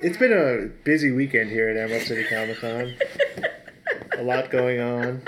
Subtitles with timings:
[0.00, 2.94] It's been a busy weekend here at Emerald City Comic Con.
[4.16, 5.22] a lot going on.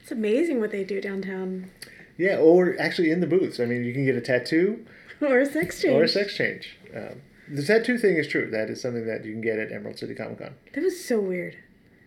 [0.00, 1.70] It's amazing what they do downtown.
[2.18, 3.58] Yeah, or actually in the booths.
[3.60, 4.84] I mean, you can get a tattoo
[5.20, 5.94] Or a sex change.
[5.94, 6.76] or a sex change.
[6.94, 8.50] Um, the tattoo thing is true.
[8.50, 10.54] That is something that you can get at Emerald City Comic Con.
[10.74, 11.56] That was so weird.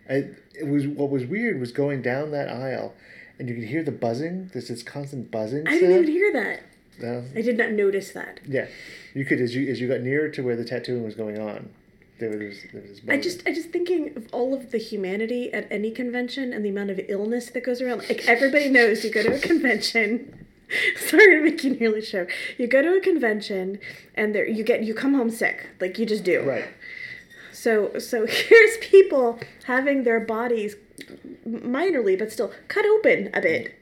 [0.09, 2.93] I, it was what was weird was going down that aisle,
[3.39, 4.49] and you could hear the buzzing.
[4.53, 5.67] There's this constant buzzing.
[5.67, 6.63] I didn't even hear that.
[7.01, 8.39] I did not notice that.
[8.47, 8.67] yeah,
[9.13, 11.69] you could as you as you got nearer to where the tattooing was going on.
[12.19, 15.67] There was there was I just, I just thinking of all of the humanity at
[15.71, 17.99] any convention and the amount of illness that goes around.
[18.07, 20.45] Like everybody knows, you go to a convention.
[20.95, 22.31] Sorry to make you nearly choke.
[22.57, 23.79] You go to a convention
[24.15, 26.41] and there you get you come home sick, like you just do.
[26.43, 26.65] right.
[27.51, 30.75] So, so here's people having their bodies
[31.47, 33.75] minorly, but still cut open a bit,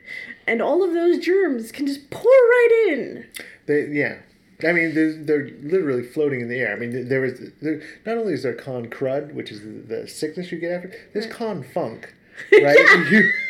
[0.47, 3.25] and all of those germs can just pour right in.
[3.67, 4.17] They, yeah.
[4.63, 6.71] I mean, they're, they're literally floating in the air.
[6.71, 9.67] I mean, there is there, not only is there con crud, which is the,
[10.01, 10.91] the sickness you get after.
[11.13, 12.13] There's con funk,
[12.51, 12.77] right?
[13.11, 13.31] You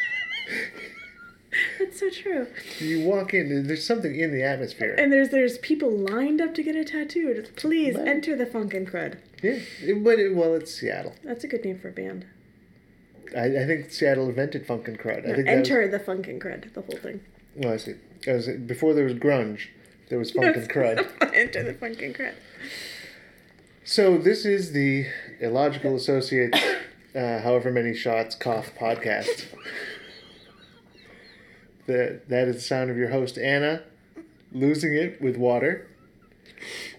[1.79, 2.47] That's so true.
[2.79, 4.95] you walk in, there's something in the atmosphere.
[4.97, 7.43] And there's there's people lined up to get a tattoo.
[7.57, 9.17] Please enter the funk and crud.
[9.43, 11.13] yeah, it- but it, well, it's Seattle.
[11.25, 12.25] That's a good name for a band.
[13.35, 15.19] I, I think Seattle invented funk and crud.
[15.29, 16.73] I think that was- enter the funk and crud.
[16.73, 17.21] The whole thing.
[17.55, 17.95] well, I see.
[18.27, 19.67] I was, before there was grunge,
[20.09, 21.07] there was funk and crud.
[21.33, 22.33] enter the funk and crud.
[23.83, 25.07] So this is the
[25.39, 26.57] Illogical Associates,
[27.15, 29.45] uh, however many shots cough podcast.
[31.87, 33.81] The, that is the sound of your host Anna,
[34.51, 35.87] losing it with water.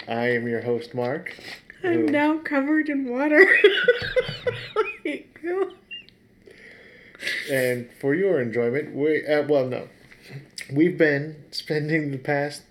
[0.09, 1.39] I am your host Mark.
[1.85, 3.47] I'm who- now covered in water.
[5.05, 5.73] My God.
[7.51, 9.89] And for your enjoyment, we uh, well no,
[10.73, 12.63] we've been spending the past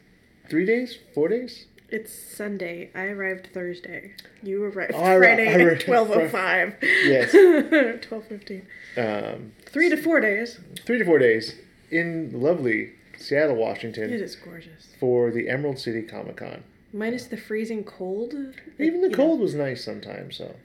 [0.50, 1.66] three days, four days.
[1.90, 2.90] It's Sunday.
[2.96, 4.14] I arrived Thursday.
[4.42, 6.76] You arrived Oh, Friday I at twelve oh five.
[6.82, 7.32] Yes.
[8.08, 8.66] twelve fifteen.
[8.98, 10.60] Um, Three to four days.
[10.86, 11.56] three to four days
[11.90, 14.88] in lovely Seattle, Washington, It is gorgeous.
[15.00, 16.64] for the Emerald City Comic Con.
[16.94, 18.34] Minus the freezing cold.
[18.80, 20.38] Even the know, cold was nice sometimes.
[20.38, 20.56] So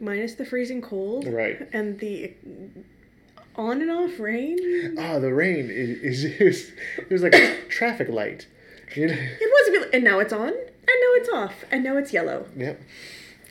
[0.00, 1.26] minus the freezing cold.
[1.28, 1.68] Right.
[1.72, 2.32] And the
[3.56, 4.96] on and off rain.
[4.98, 8.46] ah, the rain is, is it was, it was like a traffic light.
[8.94, 10.56] You know, It was a bit, and now it's on, and
[10.86, 12.46] now it's off, and now it's yellow.
[12.56, 12.80] yep.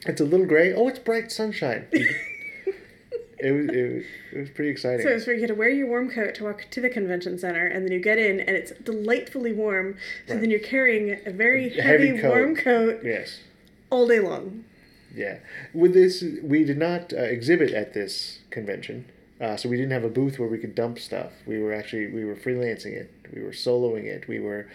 [0.06, 0.74] It's a little gray.
[0.74, 1.88] Oh, it's bright sunshine.
[1.94, 4.03] it was it was,
[4.34, 5.02] it was pretty exciting.
[5.06, 7.38] So it's where you get to wear your warm coat to walk to the convention
[7.40, 9.96] center, and then you get in, and it's delightfully warm.
[10.28, 10.42] So Right.
[10.42, 12.30] then you're carrying a very A heavy heavy, coat.
[12.30, 13.40] warm coat yes.
[13.90, 14.66] all day long.
[15.16, 15.38] Yeah.
[15.74, 19.06] With this, we did not uh, exhibit at this convention,
[19.44, 21.31] uh, so we didn't have a booth where we could dump stuff.
[21.46, 23.12] We were actually we were freelancing it.
[23.34, 24.28] We were soloing it.
[24.28, 24.68] We were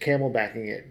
[0.00, 0.86] camelbacking it.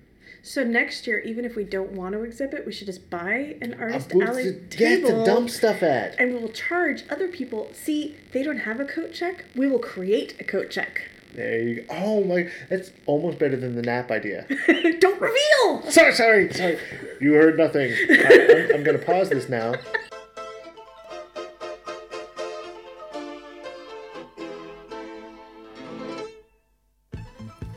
[0.46, 3.76] So next year, even if we don't want to exhibit, we should just buy an
[3.76, 6.20] A artist booth alley to, yeah, table, to dump stuff at.
[6.20, 7.70] and we will charge other people.
[7.74, 9.46] See, they don't have a coat check.
[9.56, 11.10] We will create a coat check.
[11.34, 11.86] There you go.
[11.90, 14.46] Oh my, that's almost better than the nap idea.
[15.00, 15.90] don't reveal.
[15.90, 16.78] sorry, sorry, sorry.
[17.22, 17.92] You heard nothing.
[18.10, 19.76] I, I'm, I'm going to pause this now.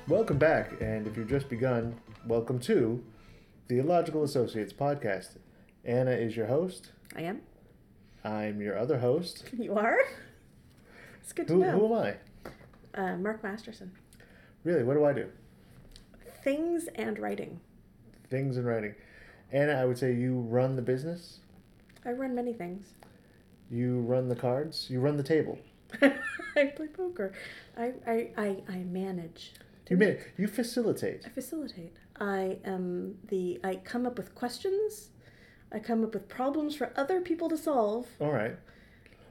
[0.08, 1.96] Welcome back, and if you've just begun,
[2.26, 3.02] welcome to
[3.68, 5.38] the Illogical Associates podcast.
[5.84, 6.92] Anna is your host.
[7.16, 7.40] I am.
[8.24, 9.44] I'm your other host.
[9.52, 9.98] You are.
[11.22, 11.70] It's good to Who, know.
[11.72, 12.14] who am
[12.94, 13.00] I?
[13.00, 13.90] Uh, Mark Masterson.
[14.62, 15.26] Really, what do I do?
[16.44, 17.58] Things and writing.
[18.30, 18.94] Things and writing.
[19.52, 21.40] Anna, I would say you run the business.
[22.04, 22.86] I run many things.
[23.70, 24.86] You run the cards.
[24.88, 25.58] You run the table.
[26.02, 27.32] I play poker.
[27.76, 29.52] I, I, I, I manage.
[29.88, 31.22] You mean you facilitate.
[31.26, 31.96] I facilitate.
[32.18, 33.60] I am the.
[33.62, 35.10] I come up with questions.
[35.72, 38.06] I come up with problems for other people to solve.
[38.20, 38.56] All right.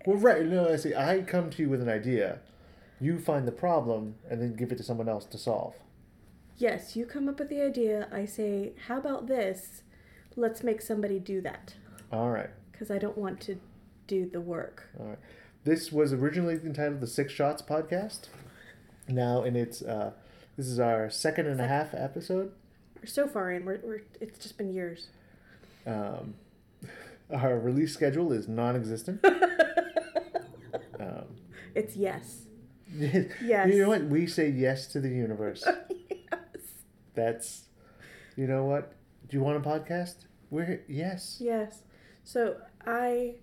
[0.06, 0.46] Well, right.
[0.46, 0.94] No, I see.
[0.94, 2.40] I come to you with an idea.
[3.02, 5.76] You find the problem and then give it to someone else to solve.
[6.58, 8.08] Yes, you come up with the idea.
[8.12, 9.82] I say, how about this?
[10.38, 11.76] Let's make somebody do that.
[12.14, 12.50] All right.
[12.72, 13.60] Because I don't want to
[14.08, 14.88] do the work.
[14.98, 15.20] All right.
[15.66, 18.28] This was originally entitled the Six Shots Podcast.
[19.10, 20.12] Now, in its uh,
[20.58, 22.52] this is our second and a half episode.
[23.00, 23.66] We're so far in.
[23.66, 25.08] We're, we're it's just been years.
[25.86, 26.36] Um,
[27.34, 29.24] our release schedule is non-existent.
[31.00, 31.26] um,
[31.74, 32.44] It's yes.
[32.96, 33.28] yes.
[33.44, 33.74] Yes.
[33.74, 34.04] You know what?
[34.06, 35.64] We say yes to the universe.
[36.00, 36.62] yes.
[37.14, 37.64] That's,
[38.36, 38.94] you know what?
[39.28, 40.26] Do you want a podcast?
[40.50, 41.38] We're yes.
[41.40, 41.82] Yes.
[42.24, 43.36] So I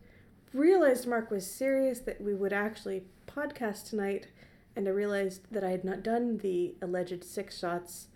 [0.55, 4.29] realized Mark was serious that we would actually podcast tonight,
[4.77, 8.09] and I realized that I had not done the alleged six shots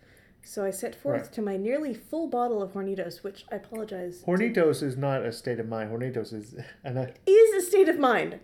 [0.49, 1.33] So I set forth Right.
[1.33, 4.21] to my nearly full bottle of Hornitos, which I apologize.
[4.21, 5.91] to- Hornitos is not a state of mind.
[5.91, 6.55] Hornitos is
[6.85, 8.39] and I, is a state of mind.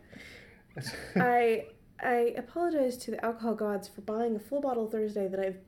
[1.16, 1.66] I
[2.02, 5.58] I apologize to the alcohol gods for buying a full bottle Thursday that I've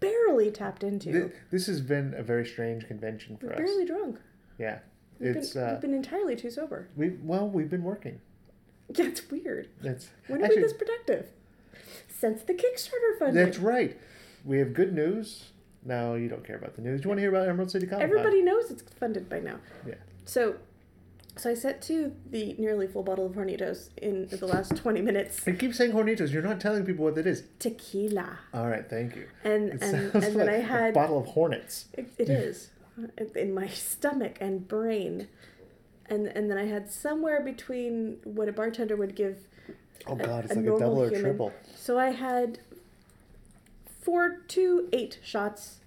[0.00, 1.12] barely tapped into.
[1.12, 3.58] Th- this has been a very strange convention for We're us.
[3.58, 4.18] barely drunk.
[4.58, 4.80] Yeah,
[5.20, 6.88] We've, it's been, uh, we've been entirely too sober.
[6.96, 8.20] we well we've been working.
[8.96, 9.68] Yeah, it's weird.
[9.82, 11.28] It's When are actually we this productive?
[12.24, 13.44] Since the Kickstarter funding.
[13.44, 13.98] that's right.
[14.46, 15.50] We have good news.
[15.84, 17.02] Now you don't care about the news.
[17.02, 19.56] Do you want to hear about Emerald City Comic Everybody knows it's funded by now.
[19.86, 19.96] Yeah.
[20.24, 20.54] So,
[21.36, 25.46] so I set to the nearly full bottle of Hornitos in the last twenty minutes.
[25.46, 26.32] You keep saying Hornitos.
[26.32, 27.42] You're not telling people what it is.
[27.58, 29.26] Tequila, All right, thank you.
[29.44, 31.88] and It and and sounds then like I a had bottle of Hornets.
[31.92, 32.70] It, it is
[33.36, 35.28] in my stomach and brain,
[36.06, 39.46] and and then I had somewhere between what a bartender would give.
[40.06, 41.22] Oh God, it's like a double or human.
[41.22, 41.52] triple.
[41.76, 42.58] So I had
[44.00, 45.78] four to eight shots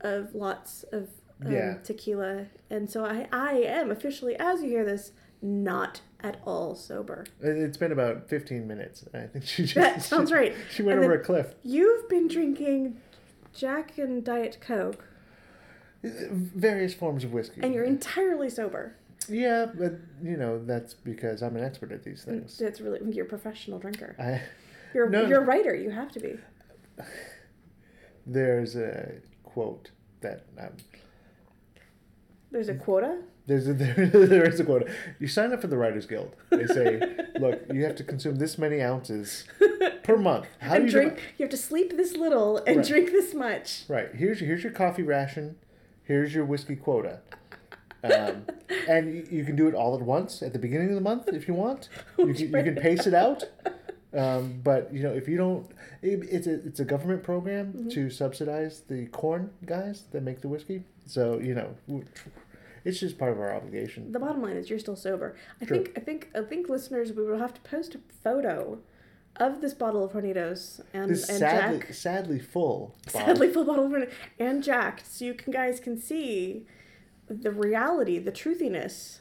[0.00, 1.08] of lots of
[1.44, 1.74] um, Yeah.
[1.82, 5.12] tequila, and so I I am officially, as you hear this,
[5.42, 7.24] not at all sober.
[7.40, 9.04] It- It's been about 15 minutes.
[9.14, 9.74] I think she just.
[9.74, 10.54] That sounds she- right.
[10.70, 11.54] She went And over a cliff.
[11.64, 12.98] You've been drinking
[13.54, 15.04] Jack and Diet Coke,
[16.02, 17.60] Various forms of whiskey.
[17.62, 18.94] and you're entirely sober.
[19.30, 19.92] Yeah, but
[20.22, 22.58] you know that's because I'm an expert at these things.
[22.58, 24.16] That's really you're a professional drinker.
[24.18, 24.42] I
[24.94, 25.26] You're No.
[25.26, 25.74] you're a writer.
[25.74, 26.36] You have to be.
[28.26, 29.90] there's a quote
[30.20, 30.76] that um,
[32.50, 33.22] There's a quota.
[33.46, 34.88] there's a, there, there is a quote.
[35.18, 36.34] You sign up for the Writers Guild.
[36.50, 37.00] They say,
[37.40, 39.44] look, you have to consume this many ounces
[40.02, 40.46] per month.
[40.60, 41.14] How and do you drink.
[41.16, 42.86] divide- You have to sleep this little and Right.
[42.86, 43.84] drink this much.
[43.88, 44.14] Right.
[44.14, 45.56] Here's here's your coffee ration.
[46.02, 47.20] Here's your whiskey quota.
[48.02, 48.44] Um,
[48.88, 51.28] and you, you can do it all at once at the beginning of the month
[51.28, 51.88] if you want.
[52.18, 53.44] You can, you can pace it out.
[54.12, 55.70] Um, but you know if you don't,
[56.02, 57.88] it, it's a it's a government program Mm-hmm.
[57.90, 60.82] to subsidize the corn guys that make the whiskey.
[61.06, 62.02] So you know,
[62.84, 64.10] it's just part of our obligation.
[64.12, 65.36] The bottom line is you're still sober.
[65.60, 65.84] I True.
[65.84, 68.78] think I think I think listeners we will have to post a photo
[69.36, 71.94] of this bottle of Hornitos and This and sadly Jack.
[71.94, 72.96] sadly full.
[73.12, 73.12] Bob.
[73.26, 76.66] Sadly full bottle of Hornitos and Jack, so you can guys can see
[77.34, 79.18] the reality, the truthiness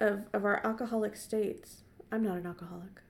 [0.00, 1.82] of of our alcoholic states.
[2.10, 3.00] I'm not an alcoholic.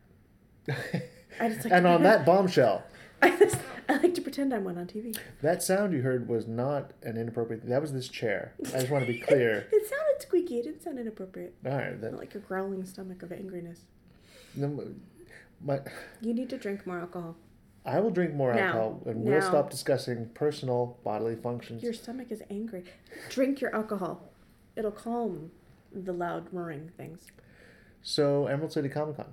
[1.40, 2.84] I just like and on that bombshell.
[3.22, 3.56] I, just,
[3.88, 5.16] I like to pretend I'm one on TV.
[5.42, 7.68] That sound you heard was not an inappropriate.
[7.68, 8.52] That was this chair.
[8.74, 9.68] I just want to be clear.
[9.72, 10.58] It sounded squeaky.
[10.58, 11.54] It didn't sound inappropriate.
[11.64, 13.78] All right, that, like a growling stomach of angriness.
[14.56, 14.86] no,
[15.64, 15.80] my,
[16.20, 17.36] You need to drink more alcohol.
[17.84, 18.66] I will drink more Now.
[18.66, 21.82] alcohol, and we'll stop discussing personal bodily functions.
[21.82, 22.84] Your stomach is angry.
[23.28, 24.30] Drink your alcohol.
[24.76, 25.50] It'll calm
[25.92, 27.26] the loud murring things.
[28.02, 29.32] So, Emerald City Comic Con.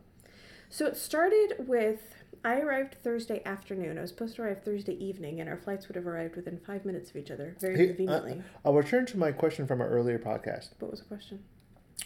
[0.69, 3.98] So it started with I arrived Thursday afternoon.
[3.98, 6.86] I was supposed to arrive Thursday evening, and our flights would have arrived within five
[6.86, 8.34] minutes of each other, very Hey, conveniently.
[8.34, 10.69] uh, I'll return to my question from our earlier podcast.
[10.80, 11.44] what was the question?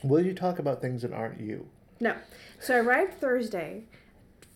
[0.04, 1.68] Will you talk about things that aren't you?
[2.00, 2.16] No.
[2.60, 3.84] So I arrived Thursday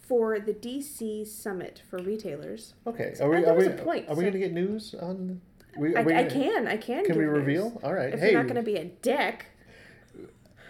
[0.07, 2.73] for the DC Summit for retailers.
[2.85, 3.13] Okay.
[3.15, 3.45] So Are we?
[3.45, 3.69] Are we?
[3.69, 5.41] point, Are we so- going to get news on?
[5.77, 7.05] We, I, we I can, I can.
[7.05, 7.33] Can we news.
[7.37, 7.79] reveal?
[7.83, 8.11] All right.
[8.13, 9.45] If hey, you're not going to be a dick,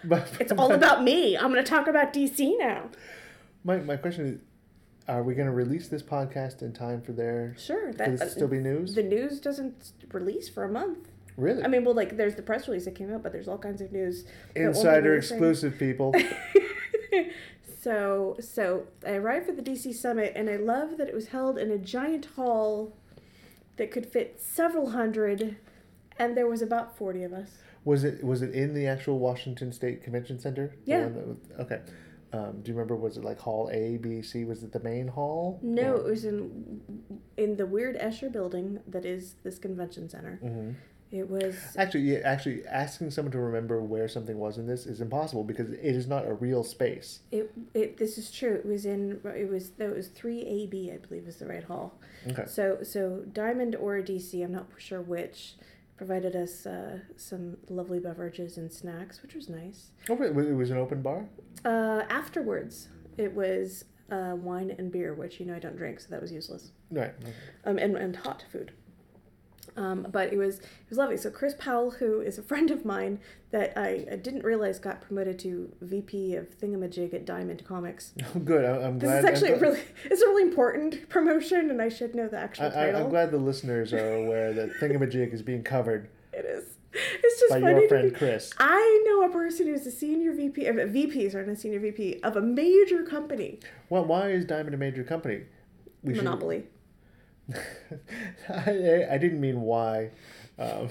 [0.04, 1.36] But, it's all about me.
[1.36, 2.90] I'm going to talk about DC now.
[3.64, 4.40] My my question is:
[5.08, 7.54] Are we going to release this podcast in time for their?
[7.58, 7.92] Sure.
[7.94, 8.94] That, this still be uh, news?
[8.94, 11.08] The news doesn't release for a month.
[11.36, 11.62] really?
[11.64, 13.80] I mean, well, like there's the press release that came out, but there's all kinds
[13.80, 14.24] of news.
[14.24, 16.14] that won't be Insider exclusive, people.
[17.80, 21.58] so, so I arrived for the DC Summit, and I love that it was held
[21.58, 22.96] in a giant hall
[23.76, 25.56] that could fit several hundred,
[26.18, 27.58] and there was about forty of us.
[27.84, 30.74] Was it was it in the actual Washington State Convention Center?
[30.84, 31.06] Yeah.
[31.06, 31.80] was- okay.
[32.30, 32.94] Um, do you remember?
[32.94, 34.44] Was it like Hall A, B, C?
[34.44, 35.58] Was it the main hall?
[35.62, 36.82] No, it was in
[37.38, 40.36] in the weird Escher building that is this convention center.
[40.42, 40.72] hmm
[41.10, 45.00] It was Actually, yeah, actually, asking someone to remember where something was in this is
[45.00, 47.20] impossible because it is not a real space.
[47.32, 48.54] it, it this is true.
[48.54, 51.98] It was in it was that was three AB I believe is the right hall.
[52.28, 52.44] Okay.
[52.46, 55.54] So so Diamond or DC, I'm not sure which,
[55.96, 59.90] provided us uh, some lovely beverages and snacks, which was nice.
[60.08, 61.28] Oh, wait, it was an open bar.
[61.64, 66.06] Uh, afterwards, it was uh, wine and beer, which you know I don't drink, so
[66.10, 66.70] that was useless.
[66.90, 67.12] Right.
[67.20, 67.32] okay.
[67.64, 68.72] Um, and and hot food.
[69.78, 71.16] Um, but it was it was lovely.
[71.16, 73.20] So Chris Powell, who is a friend of mine
[73.52, 78.12] that I, I didn't realize got promoted to VP of Thingamajig at Diamond Comics.
[78.34, 78.64] Oh, good.
[78.64, 79.18] I, I'm This glad.
[79.20, 82.68] is actually really it's a really important promotion, and I should know the actual I,
[82.68, 83.04] I, title.
[83.04, 86.64] I'm glad the listeners are aware that Thingamajig is being covered It is.
[86.92, 88.18] It's just by funny your to friend me.
[88.18, 88.52] Chris.
[88.58, 91.78] I know a person who's a senior VP, of a VP, sorry, not a senior
[91.80, 95.42] VP of a major company, Well, why is Diamond a major company?
[96.02, 96.64] We should- Monopoly.
[98.48, 100.10] I, I didn't mean why,
[100.58, 100.88] um,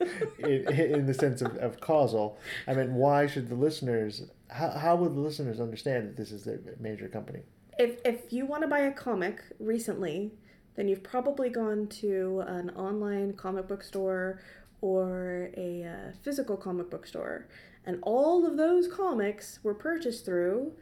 [0.38, 2.38] in, in the sense of, of causal.
[2.66, 4.22] I meant why should the listeners?
[4.48, 7.40] How how will the listeners understand that this is a major company?
[7.78, 10.32] If if you want to buy a comic recently,
[10.76, 14.40] then you've probably gone to an online comic book store
[14.80, 17.48] or a uh, physical comic book store,
[17.84, 20.72] and all of those comics were purchased through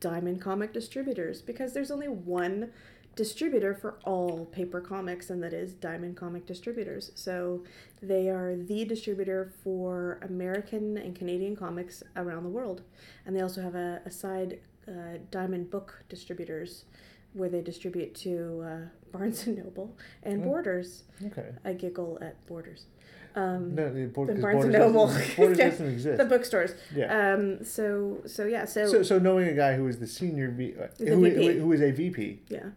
[0.00, 2.70] Diamond Comic Distributors because there's only one
[3.16, 7.10] distributor for all paper comics, and that is Diamond Comic Distributors.
[7.14, 7.64] So
[8.02, 12.82] they are the distributor for American and Canadian comics around the world.
[13.24, 16.84] And they also have a, a side uh, Diamond Book Distributors
[17.32, 18.78] where they distribute to uh,
[19.12, 21.04] Barnes and Noble and Borders.
[21.24, 21.50] Okay.
[21.64, 22.86] I giggle at Borders.
[23.34, 25.06] Um, No, the, Bord- the Barnes and Borders Noble.
[25.36, 26.18] Borders doesn't exist.
[26.18, 26.74] The bookstores.
[26.94, 27.34] Yeah.
[27.34, 28.64] Um, so so yeah.
[28.64, 31.46] So, so, so knowing a guy who is the senior V, uh, who, VP.
[31.46, 32.70] who, who is a VP yeah.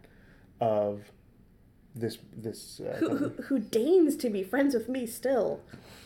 [0.60, 1.10] Of
[1.94, 5.60] this this uh, Who, who who deigns to be friends with me still?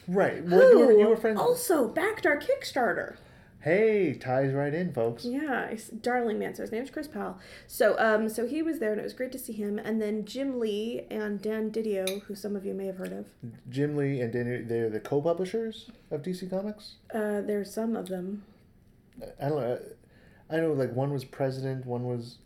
[0.09, 0.45] right?
[0.45, 1.41] Well, you, were, you were friends.
[1.41, 3.17] also backed our Kickstarter.
[3.61, 5.25] Hey, ties right in, folks.
[5.25, 6.55] Yeah, darling man.
[6.55, 7.39] So his name's Chris Powell.
[7.67, 9.79] So um, so he was there, and it was great to see him.
[9.79, 13.27] And then Jim Lee and Dan Didio, who some of you may have heard of.
[13.71, 16.97] Jim Lee and dan they're the co-publishers of DC Comics.
[17.15, 18.43] Uh, there's some of them.
[19.41, 19.79] I don't know.
[20.51, 22.37] I know, like one was president, one was.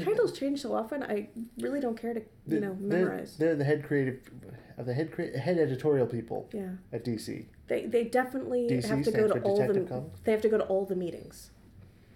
[0.00, 1.02] Titles change so often.
[1.02, 3.36] I really don't care to you know they're, memorize.
[3.36, 4.18] They're the head creative,
[4.78, 7.46] uh, the head head editorial people Yeah, at DC.
[7.68, 10.20] they they definitely DC have to go to all the Comics?
[10.24, 11.50] they have to go to all the meetings.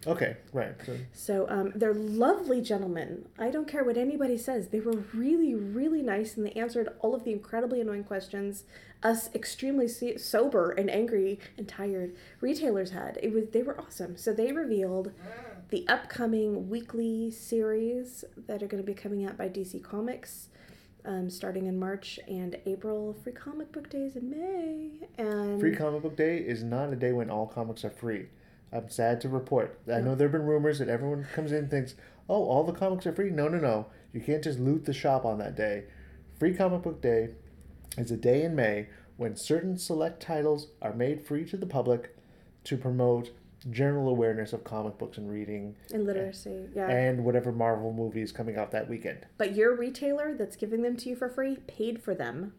[0.07, 0.75] Okay, right.
[0.87, 3.27] So, So um, they're lovely gentlemen.
[3.41, 4.69] I don't care what anybody says.
[4.69, 8.63] They were really, really nice, and they answered all of the incredibly annoying questions
[9.03, 13.19] us extremely se- sober and angry and tired retailers had.
[13.23, 14.17] It was they were awesome.
[14.17, 15.13] So they revealed
[15.71, 20.49] the upcoming weekly series that are going to be coming out by DC Comics.
[21.05, 26.03] Um, starting in March and April, free comic book days in May, and Free Comic
[26.03, 28.27] Book Day is not a day when all comics are free.
[28.73, 29.79] I'm sad to report.
[29.87, 31.95] I know there have been rumors that everyone comes in and thinks,
[32.29, 33.31] oh, all the comics are free.
[33.31, 33.87] No, no, no.
[34.13, 35.85] You can't just loot the shop on that day.
[36.41, 37.29] Free Comic Book Day
[37.97, 42.17] is a day in May when certain select titles are made free to the public
[42.65, 43.31] to promote
[43.71, 46.69] general awareness of comic books and reading and literacy.
[46.75, 49.27] Yeah, and whatever Marvel movie is coming out that weekend.
[49.39, 52.53] but your retailer that's giving them to you for free paid for them.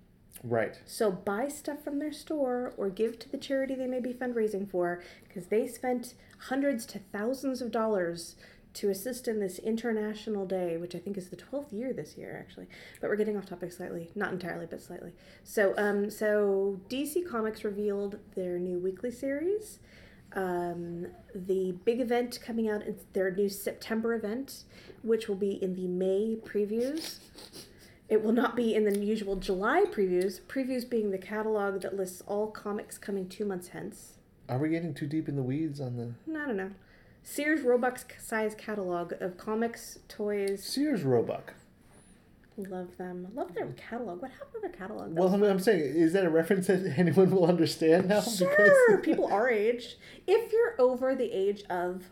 [0.43, 0.79] Right.
[0.85, 4.69] So buy stuff from their store or give to the charity they may be fundraising
[4.69, 6.13] for because they spent
[6.49, 8.35] hundreds to thousands of dollars
[8.73, 12.37] to assist in this international day, which I think is the 12th year this year
[12.39, 12.67] actually.
[13.01, 15.13] But we're getting off topic slightly, not entirely but slightly.
[15.43, 19.79] So um so DC Comics revealed their new weekly series.
[20.33, 24.63] Um, the big event coming out is their new September event,
[25.01, 27.19] which will be in the May previews.
[28.09, 32.21] It will not be in the usual July previews, previews being the catalog that lists
[32.25, 34.13] all comics coming two months hence.
[34.47, 36.71] Are we getting too deep in the weeds on the No, no, no.
[37.23, 40.63] Sears Roebuck's size catalog of comics, toys.
[40.63, 41.53] Sears Roebuck?
[42.57, 43.27] Love them.
[43.35, 44.21] Love their catalog.
[44.21, 45.15] What happened to their catalog?
[45.15, 48.21] Well, I'm, I'm saying, is that a reference that anyone will understand now?
[48.21, 48.97] sure.
[49.03, 49.97] People our age.
[50.25, 52.03] If you're over the age of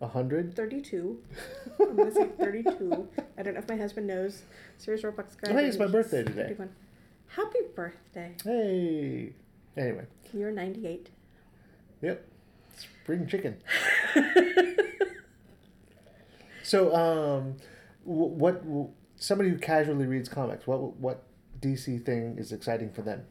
[0.00, 0.54] A hundred?
[0.54, 1.18] 32,
[1.80, 3.08] I'm going to say 32.
[3.36, 4.42] I don't know if my husband knows.
[4.78, 5.50] Sears Roebuck's guy.
[5.50, 6.42] I think it's my birthday today.
[6.42, 6.70] 31.
[7.28, 8.36] Happy birthday.
[8.44, 9.32] Hey.
[9.76, 11.08] Anyway, You're 98.
[12.02, 12.24] yep.
[12.76, 13.56] Spring chicken.
[16.62, 17.56] So, um,
[18.04, 18.90] wh- what wh-
[19.22, 21.22] somebody who casually reads comics, what what
[21.60, 23.24] DC thing is exciting for them?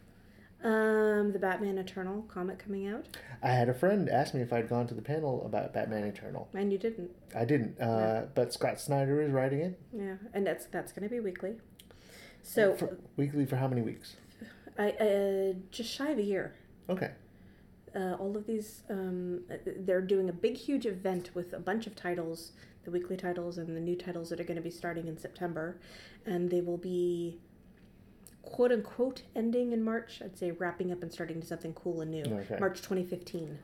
[0.63, 3.05] Um, the Batman Eternal comic coming out,
[3.41, 6.47] I had a friend ask me if I'd gone to the panel about Batman Eternal.
[6.53, 7.11] and you didn't.
[7.35, 9.79] I didn't, uh, but Scott Snyder is writing it.
[9.91, 11.55] Yeah, and that's that's going to be weekly.
[12.43, 14.15] So for, weekly for how many weeks?
[14.77, 16.55] I uh, just shy of a year.
[16.89, 17.11] Okay.
[17.93, 21.87] Uh, all of these, um, uh, they're doing a big, huge event with a bunch
[21.87, 25.07] of titles, the weekly titles and the new titles that are going to be starting
[25.07, 25.79] in September,
[26.25, 27.39] and they will be
[28.41, 30.21] quote unquote ending in March.
[30.23, 32.23] I'd say wrapping up and starting to something cool and new.
[32.23, 32.57] Okay.
[32.59, 33.57] March 2015.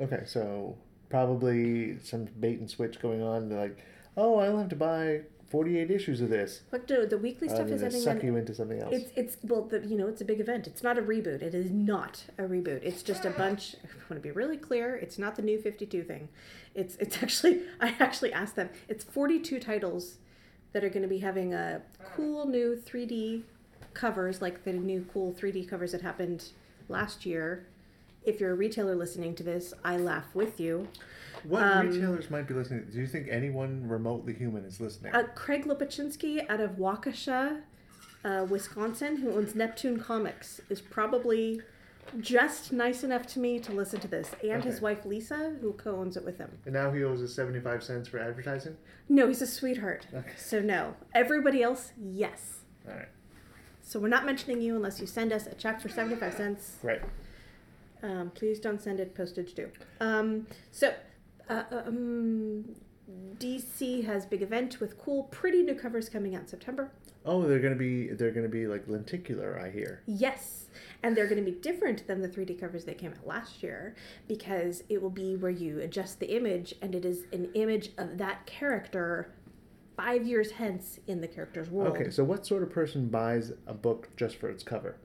[0.00, 0.76] Okay, so
[1.08, 3.48] probably some bait and switch going on.
[3.48, 3.78] They're like,
[4.16, 6.62] oh, I only have to buy 48 issues of this.
[6.70, 8.00] But no, the weekly stuff is ending.
[8.00, 8.94] suck on- you into something else.
[8.94, 10.66] It's it's well, the, you know, it's a big event.
[10.66, 11.42] It's not a reboot.
[11.42, 12.82] It is not a reboot.
[12.82, 13.76] It's just a bunch.
[13.84, 14.96] I want to be really clear.
[14.96, 16.28] It's not the new Fifty Two thing.
[16.74, 18.70] It's it's actually I actually asked them.
[18.88, 20.16] It's forty two titles
[20.72, 21.82] that are going to be having a
[22.14, 23.44] cool new three D
[23.94, 26.46] covers, like the new cool three D covers that happened
[26.88, 27.66] last year
[28.26, 30.88] if you're a retailer listening to this, I laugh with you.
[31.44, 32.88] What Um, retailers might be listening?
[32.92, 35.14] Do you think anyone remotely human is listening?
[35.14, 37.62] Uh, Craig Lopachinski out of Waukesha,
[38.24, 41.62] uh, Wisconsin, who owns Neptune Comics, is probably
[42.20, 46.16] just nice enough to me to listen to this, and his wife Lisa, who co-owns
[46.16, 46.50] it with him.
[46.64, 48.76] and now he owes us seventy-five cents for advertising.
[49.08, 50.06] No, he's a sweetheart.
[50.14, 50.30] Okay.
[50.36, 50.94] So no.
[51.14, 52.58] Everybody else, yes.
[52.88, 53.08] All right,
[53.82, 56.76] So we're not mentioning you unless you send us a check for seventy-five cents.
[56.82, 57.02] right.
[58.02, 59.70] Um, please don't send it postage due.
[60.00, 60.94] Um, so,
[61.48, 62.64] uh, um,
[63.38, 66.90] DC has big event with cool, pretty new covers coming out in September.
[67.24, 69.60] Oh, they're gonna be they're gonna be like lenticular.
[69.60, 70.02] I hear.
[70.06, 70.66] Yes,
[71.02, 73.94] and they're going to be different than the 3D covers that came out last year
[74.28, 78.18] because it will be where you adjust the image and it is an image of
[78.18, 79.32] that character
[79.96, 81.96] five years hence in the character's world.
[81.96, 84.96] Okay, so what sort of person buys a book just for its cover?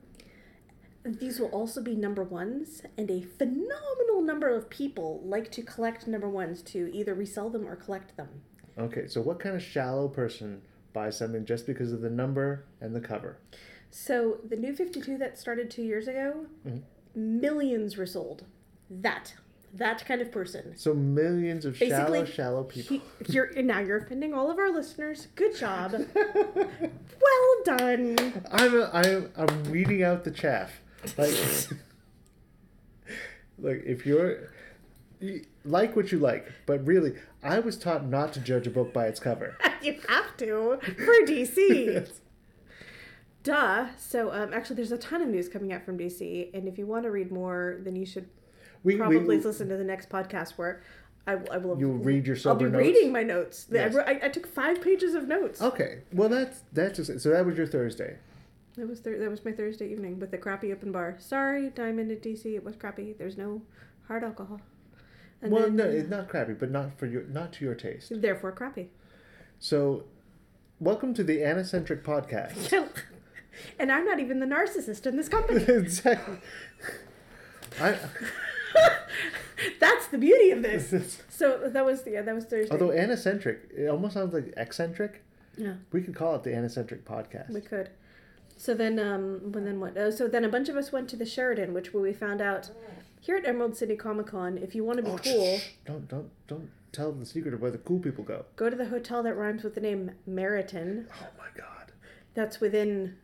[1.04, 6.08] These will also be number ones, and a phenomenal number of people like to collect
[6.08, 8.30] number ones to either resell them or collect them.
[8.78, 10.62] Okay, so what kind of shallow person
[10.94, 13.38] buys something just because of the number and the cover?
[13.90, 16.82] So the new 52 that started two years ago, Mhm.
[17.16, 18.46] millions were sold.
[18.90, 19.34] That,
[19.74, 20.78] that kind of person.
[20.78, 22.98] So millions of shallow, Basically, shallow people.
[23.26, 25.28] He, you're now you're offending all of our listeners.
[25.36, 25.94] Good job.
[26.16, 28.44] well done.
[28.52, 30.82] I'm I'm I'm weeding out the chaff.
[31.18, 31.34] Like,
[33.60, 34.52] like if you're
[35.20, 38.92] you like what you like, but really, I was taught not to judge a book
[38.94, 39.58] by its cover.
[39.82, 42.08] You have to for DC.
[43.44, 43.88] Duh.
[43.98, 46.86] So um, actually, there's a ton of news coming out from DC, and if you
[46.86, 48.30] want to read more, then you should
[48.84, 50.84] We, probably we, listen to the next podcast where
[51.26, 51.80] I, I will.
[51.80, 52.76] You'll read your I'll be notes?
[52.78, 53.66] reading my notes.
[53.72, 53.96] I Yes.
[53.96, 55.60] I, I took five pages of notes.
[55.60, 58.18] okay, well that's that's just, so that was your Thursday.
[58.78, 61.16] That was that was my Thursday evening with the crappy open bar.
[61.20, 62.46] Sorry, Diamond at DC.
[62.46, 63.14] It was crappy.
[63.18, 63.62] There's no
[64.08, 64.62] hard alcohol.
[65.42, 68.22] And well, then, no, it's not crappy, but not for your not to your taste.
[68.22, 68.90] therefore crappy.
[69.60, 70.06] So,
[70.80, 72.90] welcome to the Anacentric podcast.
[73.80, 75.64] and I'm not even the narcissist in this company.
[75.68, 76.38] exactly.
[77.80, 77.98] I,
[79.80, 81.22] That's the beauty of this.
[81.30, 82.72] So that was yeah, that was Thursday.
[82.72, 85.24] although anacentric, it almost sounds like eccentric.
[85.58, 87.50] yeah, We could call it the Anacentric podcast.
[87.50, 87.90] we could.
[88.62, 89.98] So then, um, when then what?
[89.98, 92.42] Oh, so then a bunch of us went to the Sheraton, which where we found
[92.42, 92.70] out
[93.20, 94.60] here at Emerald City Comic Con.
[94.60, 95.70] If you want to be Oh, cool, shh, shh.
[95.84, 98.46] Don't don't don't tell the secret of where the cool people go.
[98.58, 101.08] go to the hotel that rhymes with the name Meriton.
[101.12, 101.92] Oh my god.
[102.36, 103.16] That's within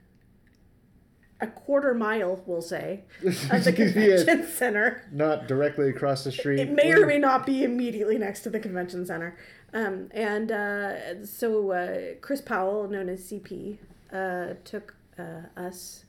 [1.39, 3.31] a quarter mile, we'll say, of
[3.63, 4.23] the Yes.
[4.25, 5.03] convention center.
[5.11, 6.59] Not directly across the street.
[6.59, 9.37] It may or may not be immediately next to the convention center.
[9.71, 13.77] Um, and uh, so uh, Chris Powell, known as CP,
[14.11, 16.05] uh, took uh, us,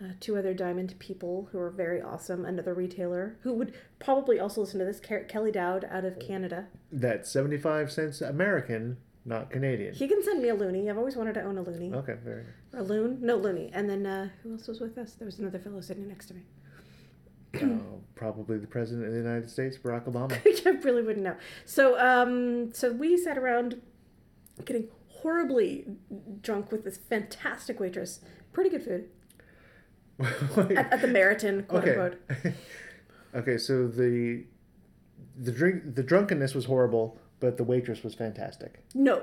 [0.00, 4.60] uh, two other Diamond people who are very awesome, another retailer who would probably also
[4.62, 6.66] listen to this, Kelly Dowd out of Canada.
[6.92, 9.94] That's seventy five cents American, not Canadian.
[9.94, 10.88] He can send me a loony.
[10.88, 11.92] I've always wanted to own a loony.
[11.92, 13.18] Okay, very Or a loon?
[13.20, 13.70] No, loony.
[13.72, 15.14] And then uh, who else was with us?
[15.14, 16.42] There was another fellow sitting next to me.
[17.52, 17.72] good.
[17.72, 20.32] uh, probably the president of the United States, Barack Obama.
[20.66, 21.36] I really wouldn't know.
[21.64, 23.80] So, um, so we sat around
[24.64, 24.88] getting
[25.22, 25.86] horribly
[26.42, 28.20] drunk with this fantastic waitress.
[28.52, 29.08] Pretty good food
[30.76, 31.90] at, at the Meriton, quote okay.
[31.90, 32.54] unquote.
[33.34, 34.44] okay, so the
[35.36, 38.82] the drink the drunkenness was horrible, but the waitress was fantastic.
[38.94, 39.22] No.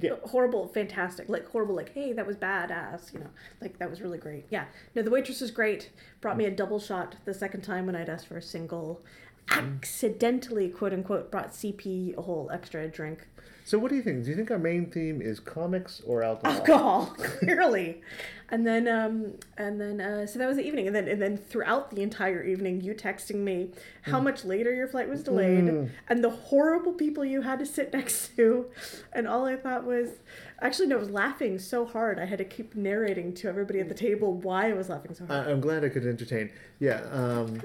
[0.00, 0.14] Yeah.
[0.24, 1.28] Horrible, fantastic.
[1.28, 3.30] Like horrible, like, hey, that was badass, you know.
[3.60, 4.44] Like that was really great.
[4.50, 4.64] Yeah.
[4.96, 5.90] No, the waitress was great.
[6.20, 9.02] Brought me a double shot the second time when I'd asked for a single.
[9.48, 9.76] Mm.
[9.76, 13.28] Accidentally, quote unquote, brought CP a whole extra drink.
[13.66, 14.24] So what do you think?
[14.24, 16.56] Do you think our main theme is comics or alcohol?
[16.58, 18.02] alcohol clearly
[18.50, 21.34] and then um and then uh so that was the evening and then and then
[21.38, 23.70] throughout the entire evening you texting me
[24.02, 25.88] how much later your flight was delayed Mm.
[26.10, 28.66] and the horrible people you had to sit next to
[29.14, 30.10] and all i thought was
[30.60, 33.88] actually no i was laughing so hard i had to keep narrating to everybody at
[33.88, 36.50] the table why i was laughing so hard I, I'm glad I could entertain.
[36.80, 37.00] Yeah.
[37.10, 37.62] Um,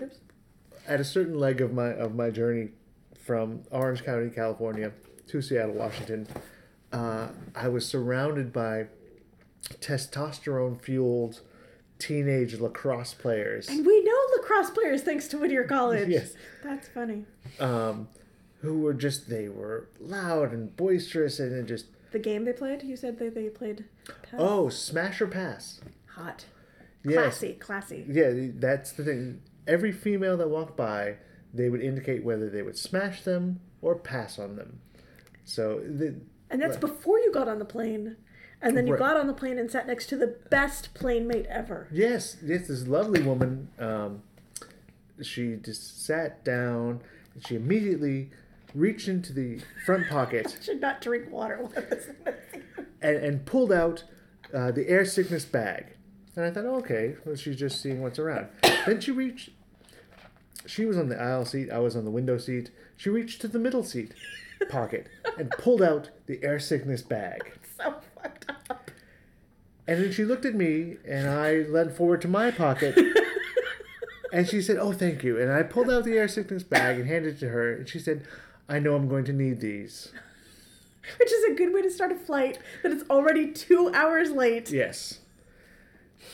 [0.87, 2.69] at a certain leg of my of my journey
[3.19, 4.91] from Orange County, California,
[5.29, 6.27] to Seattle, Washington,
[6.91, 8.87] uh, I was surrounded by
[9.79, 11.41] testosterone fueled
[11.99, 13.67] teenage lacrosse players.
[13.69, 16.09] And we know lacrosse players thanks to whittier college.
[16.09, 16.33] Yes.
[16.63, 17.25] that's funny.
[17.59, 18.07] Um,
[18.61, 22.83] who were just they were loud and boisterous and just the game they played?
[22.83, 23.85] You said they, they played
[24.23, 24.39] pass?
[24.39, 25.79] oh smash or pass.
[26.15, 26.45] Hot.
[27.03, 27.15] Yes.
[27.15, 28.05] Classy classy.
[28.09, 29.41] Yeah that's the thing.
[29.67, 31.17] Every female that walked by
[31.53, 34.79] they would indicate whether they would smash them or pass on them
[35.49, 36.15] so the,
[36.49, 38.17] And that's before you got on the plane.
[38.61, 38.99] And then you Right.
[38.99, 41.87] got on the plane and sat next to the best plane mate ever.
[41.91, 43.69] Yes, yes, this lovely woman.
[43.79, 44.21] Um,
[45.21, 47.01] she just sat down
[47.33, 48.31] and she immediately
[48.75, 52.15] reached into the front pocket Should not drink water while this is
[53.01, 54.03] and, and pulled out
[54.53, 55.95] uh, the air sickness bag.
[56.35, 58.49] And I thought, oh, okay, well, she's just seeing what's around.
[58.85, 59.49] then she reached.
[60.65, 61.71] She was on the aisle seat.
[61.71, 62.69] I was on the window seat.
[62.97, 64.13] She reached to the middle seat
[64.65, 67.53] pocket and pulled out the air sickness bag.
[67.77, 68.91] so fucked up.
[69.87, 72.95] And then she looked at me, and I leaned forward to my pocket,
[74.33, 77.07] and she said, "Oh, thank you." And I pulled out the air sickness bag and
[77.07, 78.27] handed it to her, and she said,
[78.67, 80.11] "I know I'm going to need these."
[81.17, 84.69] Which is a good way to start a flight that it's already two hours late.
[84.69, 85.21] Yes.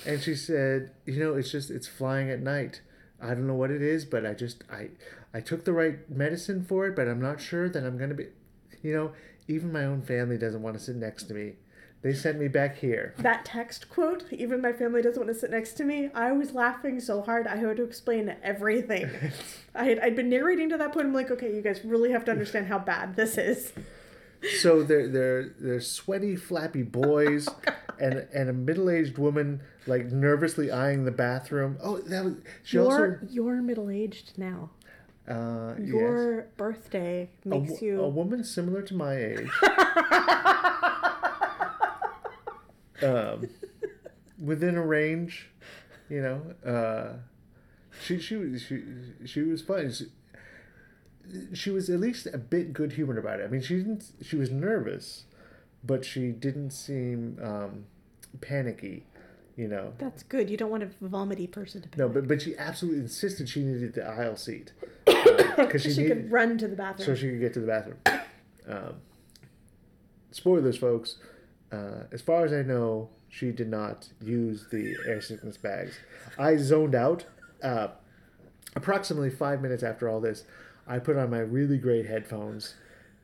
[0.05, 2.81] And she said, "You know, it's just it's flying at night.
[3.21, 4.89] I don't know what it is, but I just I
[5.35, 8.15] I took the right medicine for it, but I'm not sure that I'm going to
[8.15, 8.27] be
[8.81, 9.11] you know,
[9.49, 11.53] even my own family doesn't want to sit next to me.
[12.03, 15.51] They sent me back here." That text quote, even my family doesn't want to sit
[15.51, 16.09] next to me.
[16.13, 19.09] I was laughing so hard I had to explain everything.
[19.75, 21.07] I had I'd been narrating to that point.
[21.07, 23.73] I'm like, okay, you guys really have to understand how bad this is.
[24.59, 30.05] So they're they're they're sweaty, flappy boys, oh, and and a middle aged woman like
[30.11, 31.77] nervously eyeing the bathroom.
[31.81, 34.69] Oh, that was she You're you're middle aged now.
[35.27, 35.87] Uh, yes.
[35.87, 39.49] Your birthday makes wo- you a woman similar to my age.
[43.03, 43.49] um,
[44.39, 45.49] within a range,
[46.09, 46.41] you know.
[46.63, 47.17] Uh,
[48.03, 48.83] she she was she
[49.25, 49.91] she was fun.
[49.91, 50.05] She,
[51.53, 53.45] she was at least a bit good humored about it.
[53.45, 54.11] I mean, she didn't.
[54.21, 55.23] She was nervous,
[55.83, 57.85] but she didn't seem um,
[58.41, 59.07] panicky.
[59.55, 59.93] You know.
[59.97, 60.49] That's good.
[60.49, 61.97] You don't want a vomity person to pick.
[61.97, 64.73] No, but but she absolutely insisted she needed the aisle seat
[65.65, 67.05] because so she, she needed, could run to the bathroom.
[67.05, 67.97] so she could get to the bathroom.
[68.67, 68.95] Um,
[70.31, 71.17] spoilers, folks.
[71.71, 75.99] Uh, as far as I know, she did not use the air sickness bags.
[76.39, 77.25] I zoned out.
[77.61, 77.89] Uh,
[78.75, 80.45] approximately five minutes after all this,
[80.87, 82.75] I put on my really great headphones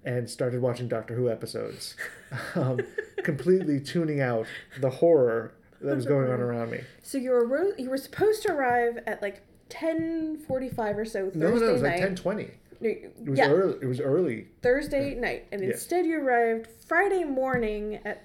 [0.04, 1.96] and started watching Doctor Who episodes,
[2.56, 2.80] um,
[3.24, 4.48] completely tuning out
[4.80, 6.82] the horror that was going on around me.
[7.04, 11.26] So you were you were supposed to arrive at like ten forty five or so
[11.26, 11.92] Thursday No, no, it was night.
[11.94, 12.52] like ten twenty.
[12.80, 13.78] No, It was yeah, early.
[13.82, 14.48] It was early.
[14.62, 18.24] Thursday night, and instead you arrived Friday morning at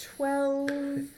[0.00, 0.70] twelve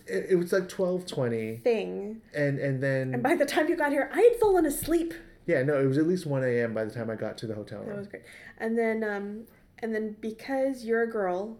[0.06, 2.20] It, it was like twelve twenty, thing.
[2.34, 5.14] and and then And by the time you got here, I had fallen asleep.
[5.46, 6.74] yeah, no, it was at least one a.m.
[6.74, 8.22] by the time I got to the hotel That was great.
[8.58, 9.44] And then um
[9.80, 11.56] and then because you're a girl,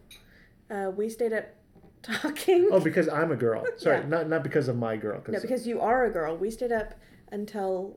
[0.70, 1.46] uh, we stayed up
[2.02, 2.68] talking.
[2.70, 3.64] Oh, because I'm a girl.
[3.76, 4.06] Sorry, Yeah.
[4.08, 5.22] not not because of my girl.
[5.28, 6.37] no, because you are a girl.
[6.37, 6.94] We stayed up
[7.33, 7.97] until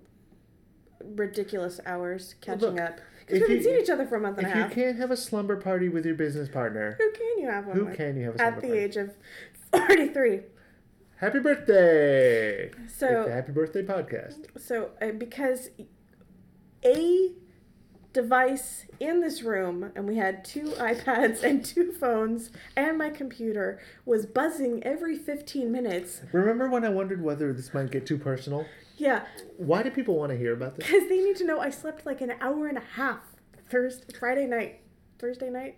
[1.04, 4.38] ridiculous hours catching Look, up because we haven't you- seen each other for a month
[4.38, 4.72] and a half.
[4.72, 7.66] if you can't have a slumber party with your business partner, Who can you have
[7.68, 7.98] one who with?
[7.98, 8.80] can you have a slumber at the party?
[8.84, 9.12] age of
[9.72, 10.40] forty-three?
[11.18, 12.72] Happy birthday!
[12.88, 14.46] So the Happy Birthday podcast.
[14.60, 15.70] So, uh, because
[16.84, 17.32] a
[18.14, 23.80] device in this room, and we had two iPads and two phones, and my computer
[24.06, 26.22] was buzzing every 15 minutes.
[26.32, 28.66] Remember when I wondered whether this might get too personal?
[29.02, 29.26] Yeah,
[29.58, 30.86] Why do people want to hear about this?
[30.86, 33.22] because they need to know I slept like an hour and a half
[33.70, 34.82] Thursday, Friday night,
[35.18, 35.78] Thursday night,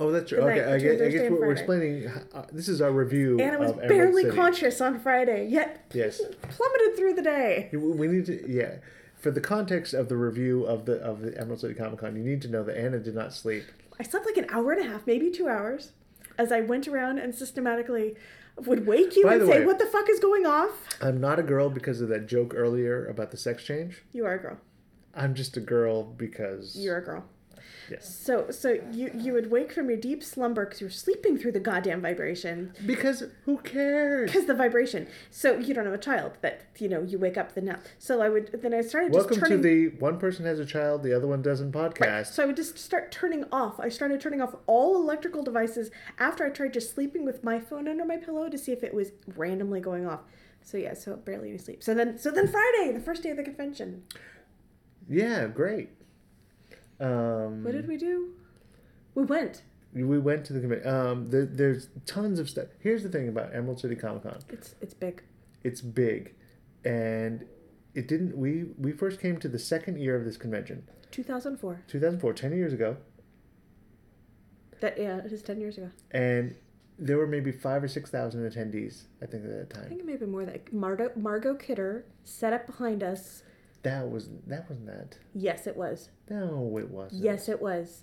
[0.00, 0.38] Oh, that's true.
[0.38, 2.06] Okay, I guess, I guess what we're explaining.
[2.32, 6.20] Uh, this is our review and I was barely conscious on Friday, yet Yes.
[6.42, 7.68] plummeted through the day.
[7.72, 8.76] We need to, yeah.
[9.16, 12.22] For the context of the review of the of the Emerald City Comic Con, you
[12.22, 13.64] need to know that Anna did not sleep.
[13.98, 15.90] I slept like an hour and a half, maybe two hours,
[16.38, 18.14] as I went around and systematically
[18.66, 21.38] would wake you By and say, way- "What the fuck is going off?" I'm not
[21.38, 24.02] a girl because of that joke earlier about the sex change.
[24.12, 24.58] You are a girl.
[25.14, 27.24] I'm just a girl because You're a girl.
[27.90, 28.18] Yes.
[28.18, 31.60] So, so you you would wake from your deep slumber because you're sleeping through the
[31.60, 32.72] goddamn vibration.
[32.84, 34.30] Because who cares?
[34.30, 35.08] Because the vibration.
[35.30, 37.78] So you don't have a child that you know you wake up the now.
[37.98, 39.62] So I would then I started just Welcome turning.
[39.62, 42.00] to the one person has a child, the other one doesn't podcast.
[42.00, 42.26] Right.
[42.26, 43.80] So I would just start turning off.
[43.80, 47.88] I started turning off all electrical devices after I tried just sleeping with my phone
[47.88, 50.20] under my pillow to see if it was randomly going off.
[50.62, 51.82] So yeah, so barely any sleep.
[51.82, 54.04] So then, so then Friday, the first day of the convention.
[55.08, 55.90] Yeah, great.
[57.00, 58.30] Um, What did we do?
[59.14, 59.62] We went.
[59.92, 60.88] we went to the convention.
[60.88, 62.66] Um, the, there's tons of stuff.
[62.78, 64.38] Here's the thing about Emerald City Comic Con.
[64.48, 65.22] It's it's big.
[65.64, 66.34] It's big,
[66.84, 67.44] and
[67.94, 68.36] it didn't.
[68.36, 71.82] We we first came to the second year of this convention, 2004.
[71.88, 72.96] 2004, 10 years ago,
[74.80, 75.90] That yeah, it is 10 years ago.
[76.12, 76.54] and
[77.00, 79.04] there were maybe five or six thousand attendees.
[79.22, 79.84] I think at that time.
[79.84, 83.42] I think it may have been more like Margo Margot Kidder set up behind us.
[83.82, 85.18] That was that wasn't that.
[85.34, 86.08] Yes, it was.
[86.28, 87.22] No, it wasn't.
[87.22, 88.02] Yes, it was.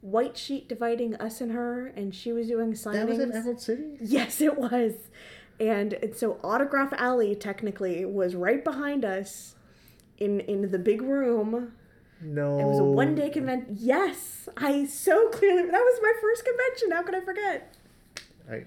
[0.00, 2.92] White sheet dividing us and her, and she was doing signings.
[2.94, 3.96] that was in Emerald City.
[4.00, 4.92] Yes, it was.
[5.60, 9.54] And, and so Autograph Alley technically was right behind us.
[10.18, 11.72] in in the big room.
[12.20, 12.58] No.
[12.58, 13.76] It was a one day convention.
[13.78, 16.90] Yes, I so clearly that was my first convention.
[16.90, 17.76] How could I forget?
[18.50, 18.64] I,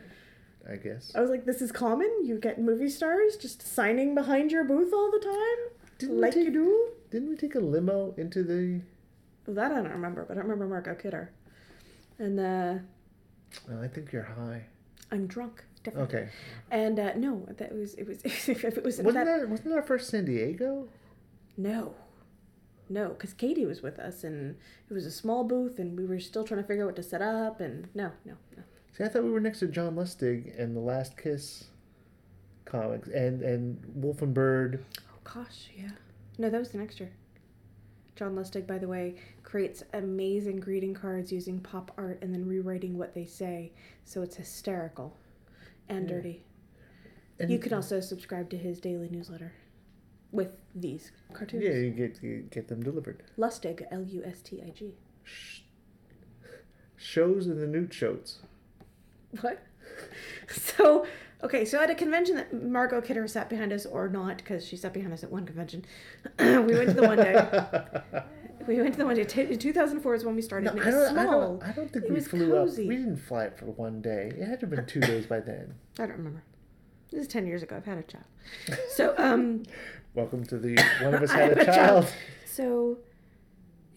[0.72, 1.12] I guess.
[1.16, 2.10] I was like, this is common.
[2.24, 6.42] You get movie stars just signing behind your booth all the time, Didn't like we
[6.42, 6.90] you take, do.
[7.12, 8.82] Didn't we take a limo into the?
[9.52, 11.32] That I don't remember, but I remember Margot Kidder.
[12.20, 12.74] And uh,
[13.72, 14.66] Oh, I think you're high.
[15.12, 15.64] I'm drunk.
[15.84, 16.18] Definitely.
[16.20, 16.30] Okay.
[16.70, 19.76] And uh, no, that was it was if it was Wasn't that, that wasn't that
[19.76, 20.90] our first San Diego?
[21.56, 21.96] no,
[22.90, 24.56] no, because Katie was with us and
[24.90, 27.04] it was a small booth and we were still trying to figure out what to
[27.04, 28.64] set up and no, no, no.
[28.98, 31.66] See, I thought we were next to John Lustig and the Last Kiss
[32.66, 34.84] comics and and Wolf and Bird.
[35.34, 35.90] Gosh, yeah.
[36.38, 37.12] No, that was the next year.
[38.16, 42.98] John Lustig, by the way, creates amazing greeting cards using pop art and then rewriting
[42.98, 43.74] what they say,
[44.06, 45.16] so it's hysterical
[45.90, 46.16] and Yeah.
[46.16, 46.46] dirty.
[47.40, 49.52] And You can also subscribe to his daily newsletter
[50.32, 51.64] with these cartoons.
[51.64, 53.24] yeah, you get you get them delivered.
[53.38, 54.96] Lustig, L U S T I G.
[55.24, 55.62] Sh-
[56.96, 58.40] shows in the newt shows.
[59.42, 59.62] What?
[60.50, 61.06] So,
[61.44, 64.76] okay, so at a convention that Margot Kidder sat behind us, or not, because she
[64.78, 65.86] sat behind us at one convention,
[66.40, 66.46] we
[66.76, 68.24] went to the one day.
[68.68, 69.24] We went to the one day.
[69.24, 70.76] T- 2004 is when we started.
[70.76, 71.40] No, I don't, I small.
[71.58, 71.64] don't.
[71.64, 72.84] I don't think It we flew cozy.
[72.84, 72.90] up.
[72.90, 74.34] We didn't fly it for one day.
[74.38, 75.76] It had to have been two days by then.
[75.98, 76.44] I don't remember.
[77.10, 77.78] This is 10 years ago.
[77.78, 78.26] I've had a child.
[78.90, 79.64] So, um,
[80.16, 81.76] Welcome to the one of us had a a child.
[81.76, 82.14] child.
[82.46, 82.98] so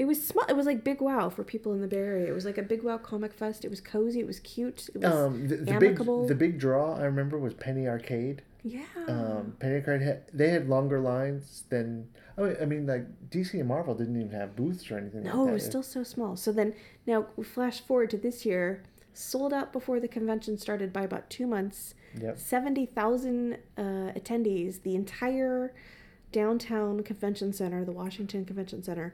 [0.00, 0.46] it was small.
[0.48, 2.26] It was like Big Wow for people in the Bay Area.
[2.26, 3.64] It was like a Big Wow comic fest.
[3.66, 4.20] It was cozy.
[4.20, 4.88] It was cute.
[4.94, 6.20] It was Um, the, the amicable.
[6.22, 8.40] big the big draw I remember was Penny Arcade.
[8.62, 8.84] yeah.
[9.08, 12.08] Um, Penny Arcade had they had longer lines than
[12.38, 15.22] I mean, I mean like DC and Marvel didn't even have booths or anything.
[15.24, 16.34] No, like it was still so small.
[16.34, 16.72] So then,
[17.06, 18.82] now we flash forward to this year,
[19.12, 21.94] sold out before the convention started by about two months.
[22.20, 22.38] Yep.
[22.38, 23.80] 70,000 uh,
[24.18, 25.72] attendees, the entire
[26.32, 29.12] downtown convention center, the Washington Convention Center,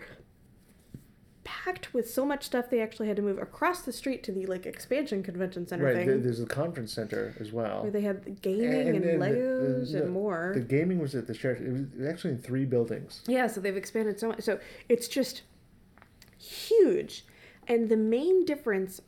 [1.51, 4.45] packed with so much stuff they actually had to move across the street to the
[4.47, 5.95] like expansion convention center Right.
[5.95, 6.07] thing.
[6.09, 7.83] there- There's a conference center as well.
[7.83, 10.51] where they had gaming and, the- Legos the- and more.
[10.55, 11.61] The gaming was at the sheriff.
[11.61, 13.23] It was actually in three buildings.
[13.29, 14.43] Yeah, so they've expanded so much.
[14.43, 15.43] So it's just
[16.39, 17.25] huge.
[17.69, 19.01] And the main difference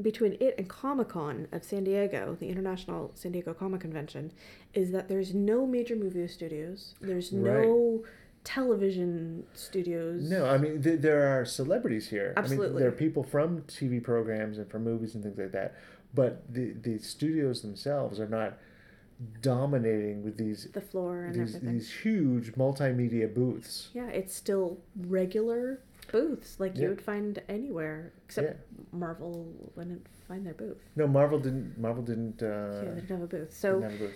[0.00, 4.32] between it and Comic Con of San Diego, the International San Diego Comic Convention,
[4.74, 6.94] is that there's no major movie studios.
[7.00, 8.02] There's no
[8.44, 10.28] television studios.
[10.30, 12.32] No, I mean th- there are celebrities here.
[12.36, 12.80] I mean, Absolutely.
[12.80, 15.74] there are people from TV programs and from movies and things like that.
[16.14, 18.58] But the the studios themselves are not
[19.42, 21.74] dominating with these The floor and these everything.
[21.78, 23.90] these huge multimedia booths.
[23.92, 26.82] Yeah, it's still regular booths like Yeah.
[26.84, 30.78] you would find anywhere, except Marvel wouldn't find their booth.
[30.96, 31.78] No, Marvel didn't.
[31.78, 32.40] Marvel didn't.
[32.40, 33.52] yeah, Uh, they didn't have a booth.
[33.54, 34.14] So, have a booth.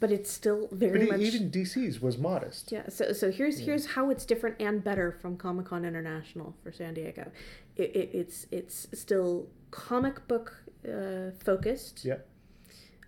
[0.00, 1.20] But it's still very But much.
[1.20, 2.70] even DC's was modest.
[2.72, 6.72] Yeah, so so here's here's how it's different and better from Comic Con International for
[6.72, 7.30] San Diego.
[7.76, 10.54] It, it, it's it's still comic book
[10.86, 12.04] uh, focused.
[12.04, 12.16] Yeah.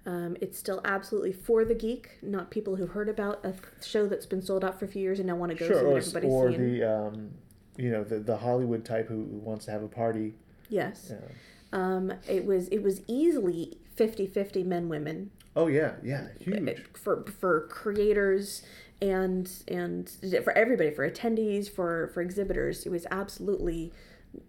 [0.07, 3.53] Um, it's still absolutely for the geek, not people who heard about a
[3.85, 5.73] show that's been sold out for a few years and now want to go see
[5.75, 6.79] Sure, what or, everybody's or seeing.
[6.79, 7.31] the um,
[7.77, 10.35] you know the the Hollywood type who, who wants to have a party.
[10.71, 11.19] yes, Yeah.
[11.75, 16.85] um, it was it was easily 50-50 men women Oh yeah, yeah, huge.
[16.95, 18.63] for for creators
[19.03, 20.09] and and
[20.45, 23.93] for everybody for attendees for for exhibitors it was absolutely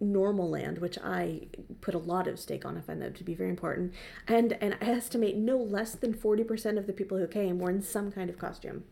[0.00, 1.40] normal land which i
[1.80, 3.94] put a lot of stake on i find that to be very important
[4.26, 7.80] and and i estimate no less than 40% of the people who came were in
[7.80, 8.82] some kind of costume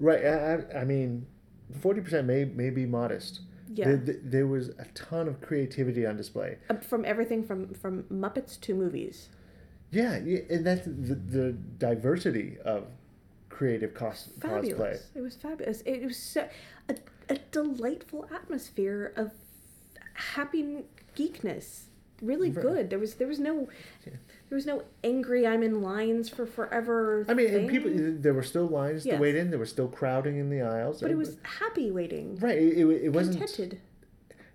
[0.00, 0.24] Right.
[0.24, 1.26] I, I- mean,
[1.80, 3.40] forty percent may may be modest.
[3.72, 3.86] Yeah.
[3.86, 6.58] There, there, there was a ton of creativity on display.
[6.88, 9.28] From everything from from muppets to movies
[9.94, 12.86] Yeah, yeah and that's the, the diversity of
[13.48, 14.50] creative cos- cosplay.
[14.70, 16.48] fabulous it was fabulous it was so
[16.88, 16.96] a,
[17.28, 19.30] a delightful atmosphere of
[20.14, 20.84] happy
[21.16, 21.84] geekness
[22.20, 22.62] really Right.
[22.62, 23.68] good there was there was no
[24.04, 27.90] there was no angry i'm in lines for forever I mean, and people.
[27.94, 29.50] There were still lines to wait in.
[29.50, 31.00] There was still crowding in the aisles.
[31.00, 32.56] but it was happy waiting right.
[32.58, 33.38] It, it, it wasn't.
[33.38, 33.80] contented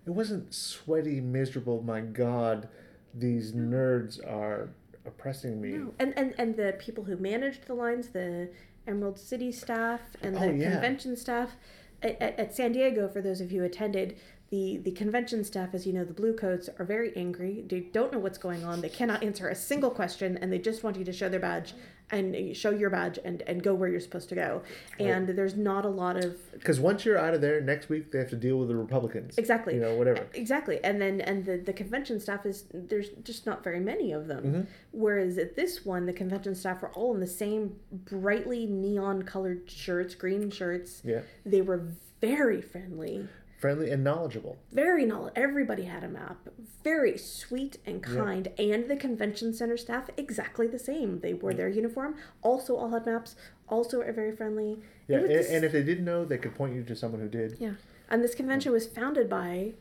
[0.06, 1.82] It wasn't sweaty, miserable.
[1.82, 2.68] My God,
[3.14, 4.70] these nerds are
[5.06, 5.70] oppressing me.
[5.70, 5.94] no.
[5.98, 8.50] and, and and the people who managed the lines the
[8.86, 10.70] emerald city staff and oh, the Oh, yeah.
[10.72, 11.56] convention staff
[12.02, 14.16] at, at, at san diego for those of you who attended
[14.50, 18.12] the the convention staff as you know the blue coats are very angry they don't
[18.12, 21.04] know what's going on they cannot answer a single question and they just want you
[21.04, 21.72] to show their badge
[22.12, 24.62] and show your badge and and go where you're supposed to go
[24.98, 28.18] and there's not a lot of Because once you're out of there, next week they
[28.18, 29.38] have to deal with the Republicans.
[29.38, 29.74] Exactly.
[29.74, 30.26] You know, whatever.
[30.34, 34.26] Exactly, and then and the the convention staff is there's just not very many of
[34.26, 34.44] them.
[34.44, 34.60] Mm-hmm.
[34.92, 39.70] Whereas at this one, the convention staff were all in the same brightly neon colored
[39.70, 41.02] shirts, green shirts.
[41.04, 41.20] Yeah.
[41.44, 41.88] They were
[42.20, 43.26] very friendly,
[43.60, 44.56] friendly and knowledgeable.
[44.72, 45.42] very knowledgeable.
[45.42, 46.48] Everybody had a map.
[46.82, 48.48] Very sweet and kind.
[48.58, 51.20] And the convention center staff, exactly the same.
[51.20, 53.36] They wore their uniform, also all had maps,
[53.68, 54.78] also are very friendly.
[55.08, 57.28] Yeah, and, this- and if they didn't know, they could point you to someone who
[57.28, 57.56] did.
[57.60, 57.74] yeah.
[58.12, 59.74] And this convention was founded by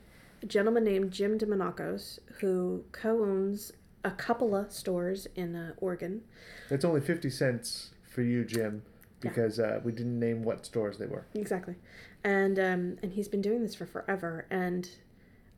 [0.43, 3.71] a gentleman named Jim Demonakos, who co owns
[4.03, 6.21] a couple of stores in uh, Oregon.
[6.69, 8.83] It's only fifty cents for you, Jim,
[9.19, 11.25] because uh, we didn't name what stores they were.
[11.33, 11.75] Exactly.
[12.23, 14.45] And um, and he's been doing this for forever.
[14.49, 14.89] And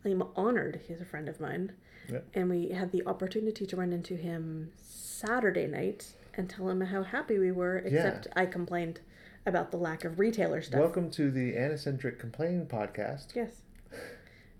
[0.05, 1.73] I'm honored he's a friend of mine.
[2.11, 2.19] Yeah.
[2.33, 7.03] And we had the opportunity to run into him Saturday night and tell him how
[7.03, 9.01] happy we were, except I complained
[9.45, 10.79] about the lack of retailer stuff.
[10.79, 13.35] Welcome to the Anacentric Complain podcast.
[13.35, 13.61] Yes.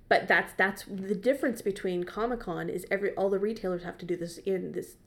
[0.10, 4.06] But that's that's the difference between Comic Con is every all the retailers have to
[4.06, 4.98] do this in this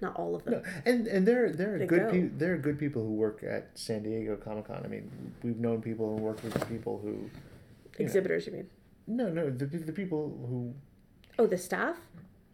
[0.00, 0.54] not all of them.
[0.54, 2.30] No, and and there there are They good people.
[2.38, 4.82] There are good people who work at San Diego Comic Con.
[4.84, 5.10] I mean,
[5.42, 7.08] we've known people and worked with people who.
[7.10, 7.14] you
[7.98, 8.68] know- Exhibitors, you mean?
[9.06, 10.74] No, no, the the people who
[11.38, 11.96] Oh, the staff?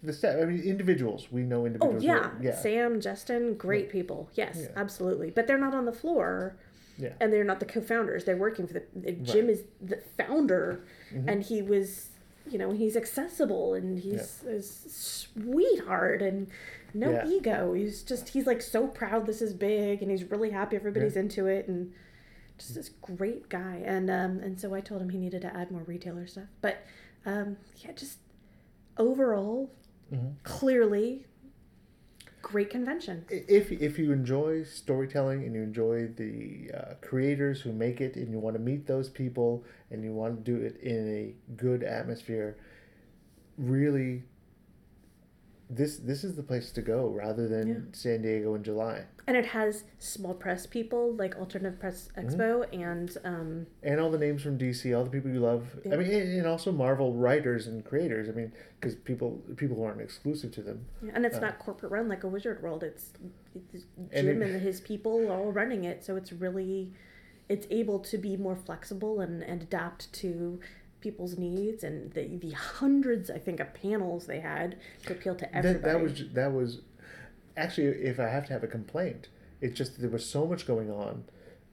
[0.03, 0.37] the staff.
[0.41, 1.29] I mean, individuals.
[1.33, 2.03] We know Oh individuals.
[2.03, 2.19] who yeah.
[2.19, 4.29] are- yeah, Sam, Justin, great people.
[4.35, 4.69] Yes, Yeah.
[4.77, 5.31] absolutely.
[5.31, 6.57] But they're not on the floor.
[6.99, 7.13] yeah.
[7.21, 8.25] and they're not the co-founders.
[8.25, 8.83] They're working for the.
[8.95, 10.81] the Jim is the founder,
[11.13, 11.29] Mm-hmm.
[11.29, 12.09] and he was,
[12.49, 16.49] you know, he's accessible and he's a sweetheart and
[16.97, 17.27] no Yeah.
[17.27, 17.73] ego.
[17.75, 21.23] He's just he's like so proud this is big, and he's really happy everybody's Yeah.
[21.23, 21.93] into it, and
[22.59, 23.83] just this great guy.
[23.85, 26.79] And um and so I told him he needed to add more retailer stuff, but
[27.25, 28.19] um yeah, just
[28.97, 29.71] overall,
[30.13, 30.35] Mhm.
[30.43, 31.27] clearly.
[32.43, 33.25] Great convention.
[33.29, 38.31] if if you enjoy storytelling and you enjoy the uh, creators who make it and
[38.31, 41.83] you want to meet those people and you want to do it in a good
[41.83, 42.57] atmosphere
[43.59, 44.23] really
[45.69, 47.75] this this is the place to go rather than Yeah.
[47.93, 49.05] San Diego in July.
[49.27, 54.19] And it has small press people like Alternative Press Expo and um, and all the
[54.19, 55.67] names from DC all the people you love.
[55.85, 58.29] I mean and, and also Marvel writers and creators.
[58.29, 60.87] I mean because people people who aren't exclusive to them.
[61.13, 62.85] And it's not corporate run like a Wizard World.
[62.85, 63.11] It's,
[63.73, 66.93] it's And Jim it- and his people all running it, so it's really
[67.49, 70.59] it's able to be more flexible and, and adapt to
[71.07, 75.57] people's needs and the the hundreds I think of panels they had to appeal to
[75.57, 75.79] everybody.
[75.79, 76.81] that, that was that was
[77.57, 79.29] actually if I have to have a complaint
[79.61, 81.23] it's just that there was so much going on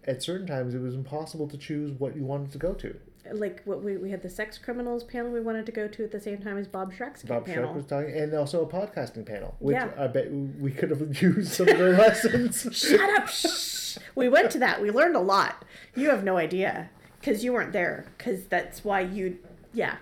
[0.06, 2.96] at certain times it was impossible to choose what you wanted to go to
[3.32, 6.12] like what we, we had the sex criminals panel we wanted to go to at
[6.12, 7.70] the same time as Bob Schreck's Bob panel.
[7.70, 9.90] Schreck was talking and also a podcasting panel which Yeah.
[9.98, 13.28] I bet we could have used some of their lessons Shut up!
[13.30, 13.98] Shh.
[14.14, 14.80] We went to that.
[14.82, 15.66] We learned a lot.
[15.96, 16.92] You have no idea
[17.24, 18.06] because you weren't there.
[18.18, 19.38] Because that's why you.
[19.74, 19.98] Yeah.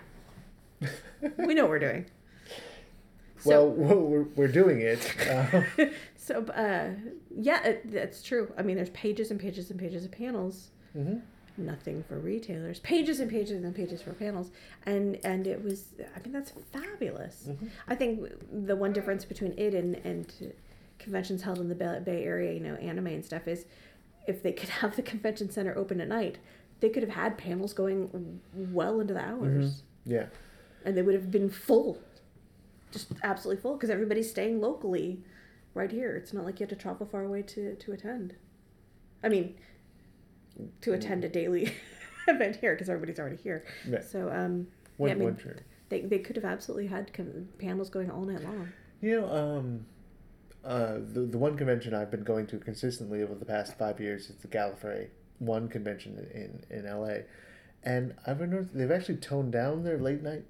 [1.38, 2.06] We know what we're doing.
[3.44, 5.62] well we're, we're doing it uh,
[6.16, 6.90] So, uh,
[7.36, 8.52] yeah, it, that's true.
[8.56, 10.70] I mean, there's pages and pages and pages of panels.
[10.96, 11.20] mhm.
[11.56, 12.78] Nothing for retailers.
[12.80, 14.50] Pages and pages and pages for panels,
[14.86, 15.88] and and it was.
[16.16, 17.50] I mean, that's fabulous.
[17.86, 18.26] I think
[18.66, 20.32] the one difference between it and and
[20.98, 23.66] conventions held in the Bay Area, you know, anime and stuff, is
[24.26, 26.38] if they could have the convention center open at night,
[26.82, 30.26] they could have had panels going well into the hours, yeah
[30.84, 31.98] and they would have been full,
[32.90, 35.22] just absolutely full, because everybody's staying locally,
[35.74, 36.16] right here.
[36.16, 38.34] It's not like you have to travel far away to to attend.
[39.22, 39.54] I mean,
[40.80, 41.72] to attend a daily
[42.28, 43.64] event here because everybody's already here.
[43.88, 44.00] Yeah.
[44.00, 44.66] So um,
[44.96, 48.22] one, yeah, I mean, one they they could have absolutely had com- panels going all
[48.22, 48.72] night long.
[49.00, 49.86] You know, um,
[50.64, 54.28] uh, the the one convention I've been going to consistently over the past five years
[54.30, 55.08] is the Gallifrey
[55.44, 57.24] One convention in in L.A.
[57.84, 60.44] And I've noticed they've actually toned down their late night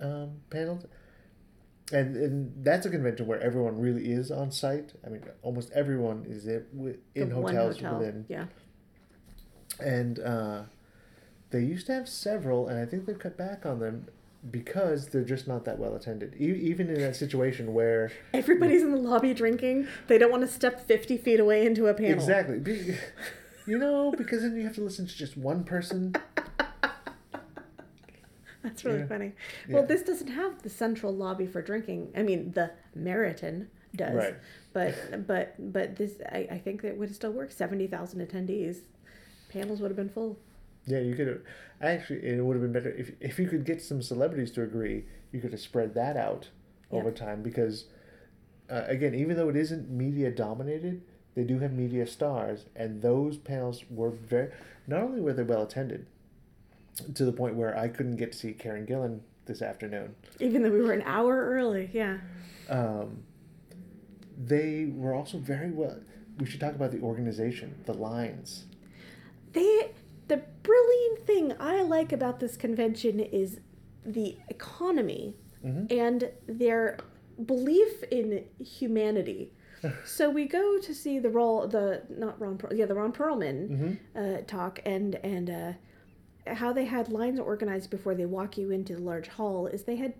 [0.00, 0.84] um, panels,
[1.90, 4.92] and and that's a convention where everyone really is on site.
[5.04, 8.44] I mean, almost everyone is in, in The hotels hotel, within, Yeah.
[9.80, 10.62] and uh,
[11.50, 14.06] they used to have several, and I think they've cut back on them.
[14.48, 18.92] Because they're just not that well attended, e- even in that situation where Everybody's in
[18.92, 19.88] the lobby drinking.
[20.06, 22.12] They don't want to step 50 feet away into a panel.
[22.12, 22.96] Exactly.
[23.66, 26.14] You know, because then you have to listen to just one person.
[28.62, 29.06] That's really Yeah.
[29.06, 29.32] funny.
[29.68, 29.74] Yeah.
[29.76, 32.12] Well, this doesn't have the central lobby for drinking.
[32.16, 34.14] I mean, the Meriton does.
[34.14, 34.34] Right.
[34.72, 37.50] But but but this I, I think that would still work.
[37.52, 38.78] 70,000 attendees.
[39.48, 40.38] Panels would have been full.
[40.86, 41.40] Yeah, you could have.
[41.80, 45.04] Actually, it would have been better if if you could get some celebrities to agree.
[45.32, 46.48] You could have spread that out
[46.90, 46.98] Yeah.
[46.98, 47.84] over time because,
[48.70, 51.02] uh, again, even though it isn't media dominated,
[51.36, 54.50] they do have media stars, and those panels were very.
[54.88, 56.06] Not only were they well attended,
[57.14, 60.14] to the point where I couldn't get to see Karen Gillan this afternoon.
[60.40, 61.90] Even though we were an hour early.
[61.92, 62.18] Yeah.
[62.68, 63.22] um,
[64.38, 65.98] they were also very well.
[66.38, 68.64] We should talk about the organization, the lines.
[69.52, 69.92] They
[70.28, 73.60] the brilliant thing I like about this convention is
[74.04, 75.90] the economy Mhm.
[75.90, 76.98] and their
[77.44, 79.52] belief in humanity.
[80.04, 83.68] So we go to see the role the not Ron Per- yeah the Ron Perlman
[83.68, 83.98] Mhm.
[84.14, 85.72] uh, talk and and uh,
[86.54, 89.96] how they had lines organized before they walk you into the large hall is they
[89.96, 90.14] had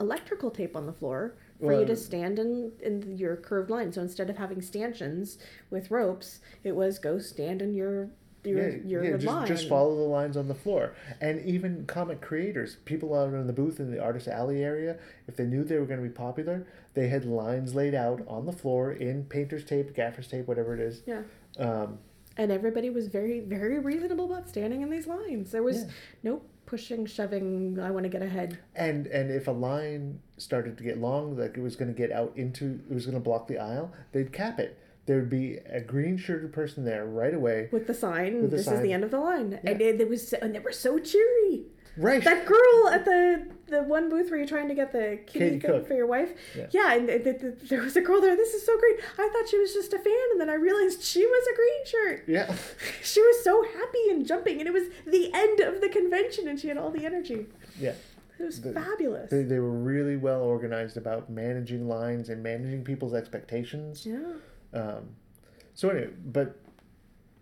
[0.00, 3.92] electrical tape on the floor for you to stand in in your curved line.
[3.92, 5.38] So instead of having stanchions
[5.70, 8.08] with ropes, it was go stand in your
[8.44, 9.46] your Yeah, yeah, line.
[9.46, 10.94] just, just follow the lines on the floor.
[11.20, 14.96] And even comic creators, people out in the booth in the artist alley area,
[15.28, 18.46] if they knew they were going to be popular, they had lines laid out on
[18.46, 21.02] the floor in painter's tape, gaffer's tape, whatever it is.
[21.06, 21.22] Yeah.
[21.58, 21.98] Um,
[22.36, 25.50] And everybody was very, very reasonable about standing in these lines.
[25.50, 25.90] There was Yeah.
[26.22, 28.58] no pushing, shoving, I want to get ahead.
[28.74, 32.10] and and if a line started to get long, like it was going to get
[32.10, 34.78] out into, it was going to block the aisle, they'd cap it.
[35.06, 37.68] There would be a green shirted person there right away.
[37.72, 39.58] With the sign, With the this is the end of the line.
[39.64, 41.64] And it, it was, and they were so cheery.
[41.96, 42.22] Right.
[42.24, 45.60] That girl at the the one booth where you're trying to get the kitty thing
[45.60, 45.86] Cook.
[45.88, 46.30] for your wife.
[46.72, 46.94] Yeah.
[46.94, 48.34] and th- th- th- there was a girl there.
[48.36, 48.96] This is so great.
[49.18, 51.84] I thought she was just a fan, and then I realized she was a green
[51.86, 52.24] shirt.
[52.28, 52.54] yeah.
[53.02, 56.58] She was so happy and jumping, and it was the end of the convention, and
[56.58, 57.46] she had all the energy.
[57.78, 57.94] Yeah.
[58.38, 59.30] It was The- fabulous.
[59.30, 64.06] They, they were really well organized about managing lines and managing people's expectations.
[64.06, 64.18] yeah,
[64.74, 65.10] Um,
[65.74, 66.58] so anyway, but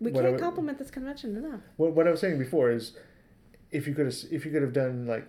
[0.00, 1.60] we can't would- compliment this convention enough.
[1.76, 2.96] what, what I was saying before is,
[3.70, 5.28] if you could have if you could have done like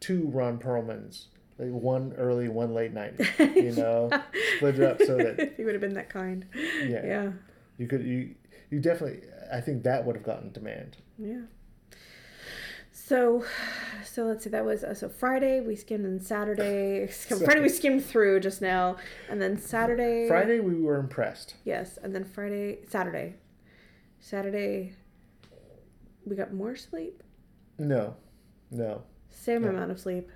[0.00, 1.26] two Ron Perlmans,
[1.58, 4.10] like one early, one late night, you know,
[4.56, 6.46] split it up so that he would have been that kind.
[6.54, 7.04] Yeah.
[7.06, 7.32] yeah,
[7.78, 8.34] you could you
[8.70, 9.20] you definitely
[9.52, 10.96] I think that would have gotten demand.
[11.18, 11.42] yeah.
[13.12, 13.44] So,
[14.06, 14.48] so let's see.
[14.48, 17.06] That was uh, so Friday we skimmed, and Saturday.
[17.44, 18.96] Friday we skimmed through just now,
[19.28, 20.26] and then Saturday.
[20.26, 21.56] Friday we were impressed.
[21.62, 23.34] Yes, and then Friday, Saturday,
[24.18, 24.94] Saturday.
[26.24, 27.22] We got more sleep.
[27.78, 28.16] No,
[28.70, 29.68] no, Same Yeah.
[29.70, 30.30] amount of sleep.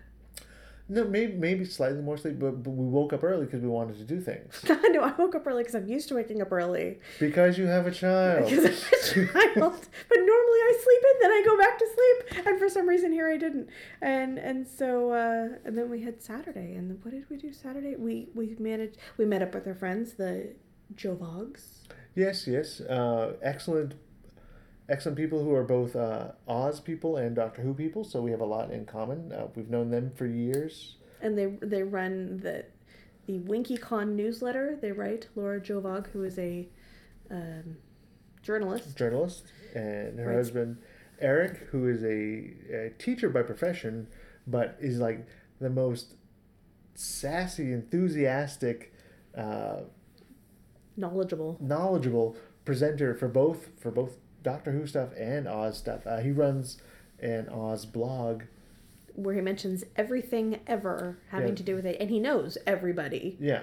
[0.88, 1.04] No.
[1.04, 4.04] Maybe maybe slightly more sleep, but, but we woke up early because we wanted to
[4.04, 4.60] do things.
[4.68, 5.02] I know.
[5.02, 6.98] I woke up early because I'm used to waking up early.
[7.18, 8.48] Because you have a child.
[8.48, 9.88] Because I'm a child.
[10.08, 13.12] But normally I sleep in, then I go back to sleep, and for some reason
[13.12, 13.68] here I didn't.
[14.00, 17.96] And and so uh, and then we had Saturday, and what did we do Saturday?
[17.96, 18.98] We we managed.
[19.16, 20.54] We met up with our friends, the
[20.94, 21.62] Gjovaags.
[22.14, 22.80] Yes, yes.
[22.80, 23.94] Uh, excellent,
[24.88, 28.04] excellent people who are both uh, Oz people and Doctor Who people.
[28.04, 29.32] So we have a lot in common.
[29.32, 30.96] Uh, we've known them for years.
[31.20, 32.64] and they they run the
[33.26, 34.78] the WinkyCon newsletter.
[34.80, 36.68] They write Laura Gjovaag, who is a
[37.30, 37.76] um,
[38.42, 38.96] journalist.
[38.96, 40.36] Journalist and her Right.
[40.36, 40.78] husband
[41.20, 42.54] Eric, who is a,
[42.86, 44.06] a teacher by profession,
[44.46, 45.26] but is like
[45.60, 46.14] the most
[46.94, 48.92] sassy, enthusiastic,
[49.36, 49.80] uh,
[50.96, 51.56] knowledgeable.
[51.60, 56.06] knowledgeable presenter for both for both Doctor Who stuff and Oz stuff.
[56.06, 56.78] Uh, he runs
[57.18, 58.44] an Oz blog.
[59.16, 61.54] Where he mentions everything ever having Yeah.
[61.56, 63.36] to do with it, and he knows everybody.
[63.40, 63.62] Yeah.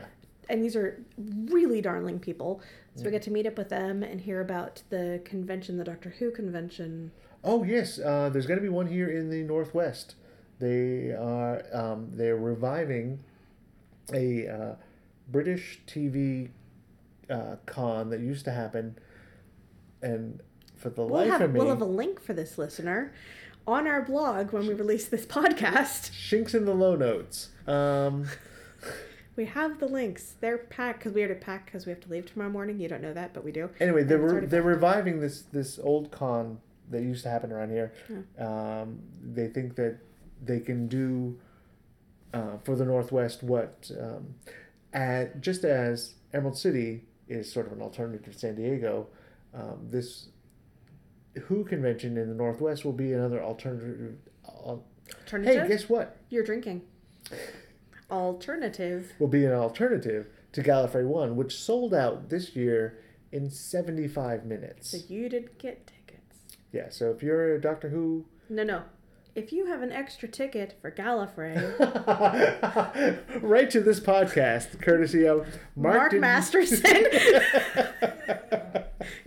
[0.50, 2.60] And these are really darling people.
[2.96, 6.10] So we get to meet up with them and hear about the convention, the Doctor
[6.20, 7.12] Who convention.
[7.46, 10.16] Oh yes, uh, there's going to be one here in the Northwest.
[10.60, 13.24] They are um, they're reviving
[14.14, 14.76] a uh,
[15.32, 16.50] British TV
[17.30, 18.98] uh, con that used to happen,
[20.02, 20.42] and
[20.84, 23.14] for the We'll life have, of me, we'll have a link for this listener
[23.66, 26.12] on our blog when we release this podcast.
[26.14, 27.50] shinks in the low notes.
[27.68, 28.28] Um,
[29.36, 30.36] We have the links.
[30.42, 32.80] They're packed because we had to pack because we have to leave tomorrow morning.
[32.80, 33.68] You don't know that, but we do.
[33.80, 36.60] anyway, they're re- they're reviving this this old con
[36.92, 37.94] that used to happen around here.
[38.08, 38.44] Hmm.
[38.44, 39.98] Um, they think that
[40.46, 41.40] they can do
[42.32, 44.36] uh, for the Northwest what um,
[44.94, 49.08] at just as Emerald City is sort of an alternative to San Diego.
[49.56, 50.28] Um, this
[51.46, 54.16] Who convention in the Northwest will be another alternative.
[54.48, 54.84] al-
[55.22, 55.64] Alternative?
[55.64, 56.18] hey, guess what?
[56.30, 56.82] You're drinking.
[58.12, 59.12] Alternative.
[59.20, 63.00] Will be an alternative to Gallifrey One, which sold out this year
[63.32, 64.90] in seventy five minutes.
[64.92, 66.58] So you didn't get tickets.
[66.72, 68.84] Yeah, so if you're a Doctor Who No, no.
[69.36, 71.56] If you have an extra ticket for Gallifrey,
[73.42, 76.86] right to this podcast, courtesy of Mark, Mark didn't- Masterson.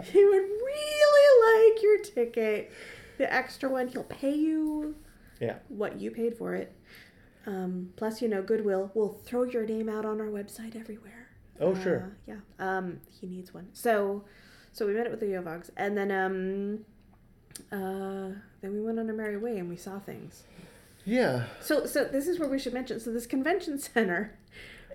[0.05, 0.46] he would
[1.77, 2.73] like your ticket.
[3.19, 4.95] The extra one, he'll pay you
[5.41, 6.73] yeah, what you paid for it.
[7.47, 11.29] Um, plus, you know, Goodwill will throw your name out on our website everywhere.
[11.61, 12.17] Oh, Uh, sure.
[12.27, 12.37] Yeah.
[12.59, 13.69] Um, he needs one.
[13.73, 14.25] So,
[14.73, 16.85] so we met up with the Gjovaags, and then um,
[17.73, 20.43] uh, then we went on our merry way and we saw things.
[21.05, 21.45] yeah.
[21.61, 23.01] So, so this is where we should mention.
[23.01, 24.37] So, this convention center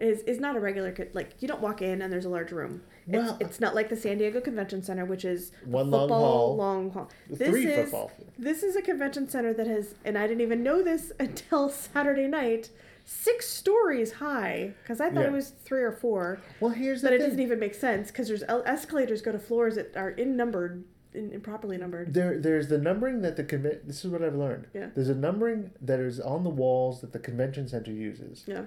[0.02, 2.82] is is not a regular like you don't walk in and there's a large room.
[3.08, 6.56] Well- it's, it's not like the San Diego Convention Center, which is One long hall.
[6.56, 7.10] long hall.
[7.36, 8.12] Three is, football.
[8.38, 12.28] This is a convention center that has, and I didn't even know this until Saturday
[12.28, 12.70] night.
[13.04, 15.28] Six stories high, because I thought Yeah.
[15.28, 16.40] it was three or four.
[16.60, 17.30] Well, here's But it thing.
[17.30, 20.84] doesn't even make sense because there's escalators go to floors that are in numbered,
[21.14, 22.14] in, improperly numbered.
[22.14, 24.68] There, there's the numbering that the conven- This is what I've learned.
[24.74, 24.90] Yeah.
[24.96, 28.44] There's a numbering that is on the walls that the convention center uses.
[28.46, 28.66] Yeah.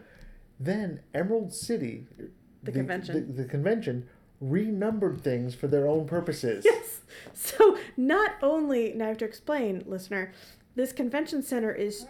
[0.61, 2.07] Then Emerald City,
[2.63, 3.35] The convention.
[3.35, 4.09] the, the convention,
[4.41, 6.65] renumbered things for their own purposes.
[6.75, 7.01] Yes.
[7.33, 10.33] So not only now I have to explain, listener,
[10.75, 12.07] this convention center is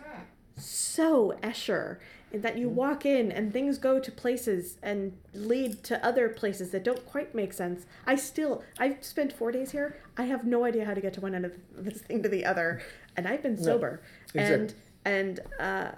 [0.57, 1.99] so Escher
[2.32, 6.70] in that you walk in and things go to places and lead to other places
[6.70, 7.86] that don't quite make sense.
[8.07, 10.01] I still I've spent four days here.
[10.16, 12.45] I have no idea how to get to one end of this thing to the
[12.47, 12.80] other,
[13.16, 14.01] and I've been sober.
[14.34, 14.55] Exactly.
[14.55, 14.74] And
[15.05, 15.90] and uh,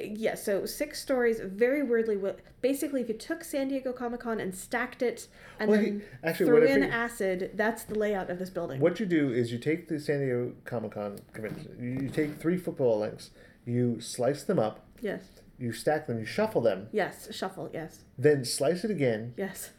[0.00, 1.40] yeah, so six stories.
[1.40, 2.18] Very weirdly,
[2.60, 6.46] basically, if you took San Diego Comic Con and stacked it and Well, then actually,
[6.46, 8.80] threw in figured- acid, that's the layout of this building.
[8.80, 12.36] What you do is you take the San Diego Comic Con convention, you, you take
[12.40, 13.30] three football lengths,
[13.64, 15.22] you slice them up, Yes.
[15.58, 17.28] you stack them, you shuffle them, Yes.
[17.32, 17.70] Shuffle.
[17.72, 18.00] Yes.
[18.18, 19.70] then slice it again, Yes.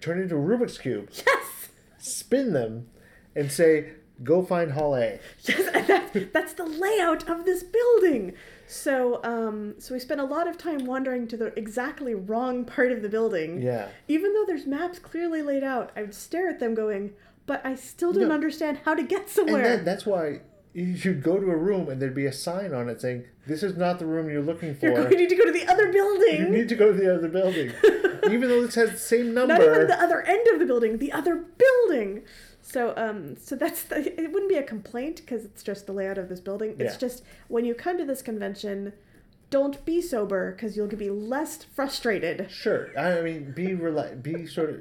[0.00, 1.68] turn it into a Rubik's Cube, Yes.
[1.98, 2.88] spin them,
[3.36, 3.92] and say,
[4.24, 5.18] go find Hall A.
[5.44, 5.68] Yes.
[5.74, 8.34] And that, that's the layout of this building.
[8.66, 12.92] So, um, so we spent a lot of time wandering to the exactly wrong part
[12.92, 13.62] of the building.
[13.62, 13.88] Yeah.
[14.08, 17.12] Even though there's maps clearly laid out, I would stare at them going,
[17.46, 18.34] but I still don't No.
[18.34, 19.62] understand how to get And somewhere.
[19.76, 20.40] then that's why
[20.74, 23.62] you should go to a room and there'd be a sign on it saying, this
[23.62, 24.86] is not the room you're looking for.
[24.86, 26.36] You're to need to go to the other building.
[26.40, 27.72] You need to go to the other building.
[28.30, 29.54] Even though this has the same number.
[29.54, 32.22] Not even the other end of the building, the other building.
[32.70, 34.30] So, um, so that's the, it.
[34.32, 36.76] Wouldn't be a complaint because it's just the layout of this building.
[36.78, 36.98] It's Yeah.
[36.98, 38.92] just when you come to this convention,
[39.50, 42.50] don't be sober because you'll be less frustrated.
[42.50, 42.90] Sure.
[42.98, 44.76] I mean, be rela- be sort of.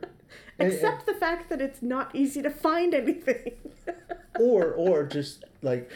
[0.59, 3.53] and- Except the fact that it's not easy to find anything.
[4.39, 5.89] or or just like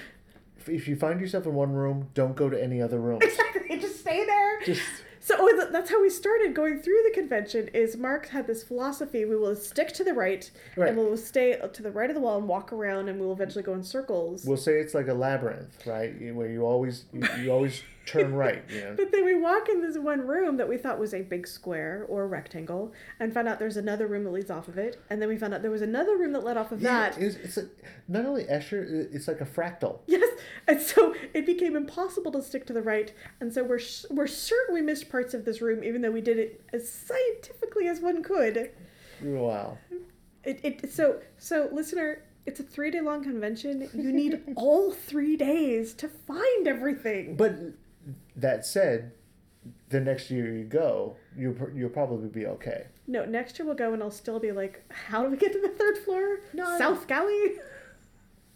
[0.58, 3.24] if- if you find yourself in one room, don't go to any other rooms.
[3.24, 4.62] exactly, just stay there.
[4.62, 4.82] Just
[5.24, 7.68] So oh, that's how we started going through the convention.
[7.76, 10.90] Is Mark had this philosophy: we will stick to the right, Right.
[10.90, 13.26] and we will stay to the right of the wall and walk around, and we
[13.28, 14.46] will eventually go in circles.
[14.46, 16.14] we'll say it's like a labyrinth, right?
[16.34, 18.70] Where you always you, you always turn right.
[18.70, 18.94] Know.
[18.98, 22.06] But then we walk in this one room that we thought was a big square
[22.10, 25.22] or a rectangle, and found out there's another room that leads off of it, and
[25.22, 27.18] then we found out there was another room that led off of Yeah, that.
[27.22, 27.70] it's, it's like,
[28.08, 30.00] not only Escher, it's like a fractal.
[30.08, 30.28] Yes,
[30.68, 34.28] and so it became impossible to stick to the right, and so we're sh- we're
[34.28, 38.00] certain we missed parts of this room, even though we did it as scientifically as
[38.02, 38.72] one could.
[39.24, 39.78] Wow.
[40.44, 43.88] It, it so so listener, it's a three day long convention.
[43.94, 47.36] You need all three days to find everything.
[47.36, 47.54] But
[48.36, 49.12] that said,
[49.90, 52.88] the next year you go, you you'll probably be okay.
[53.08, 55.60] No, next year we'll go and I'll still be like, how do we get to
[55.62, 56.40] the third floor?
[56.54, 57.54] No, I- South Galley?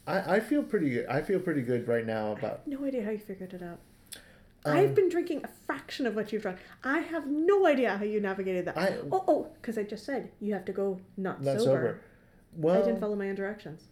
[0.08, 1.08] I, I feel pretty good.
[1.08, 2.68] I feel pretty good right now about.
[2.68, 3.80] No idea how you figured it out.
[4.64, 6.58] Um, I've been drinking a fraction of what you've drunk.
[6.84, 8.78] I have no idea how you navigated that.
[8.78, 11.64] I- oh, oh, because I just said you have to go not, Not sober.
[11.64, 12.02] sober.
[12.56, 13.84] Well, I didn't follow my own directions.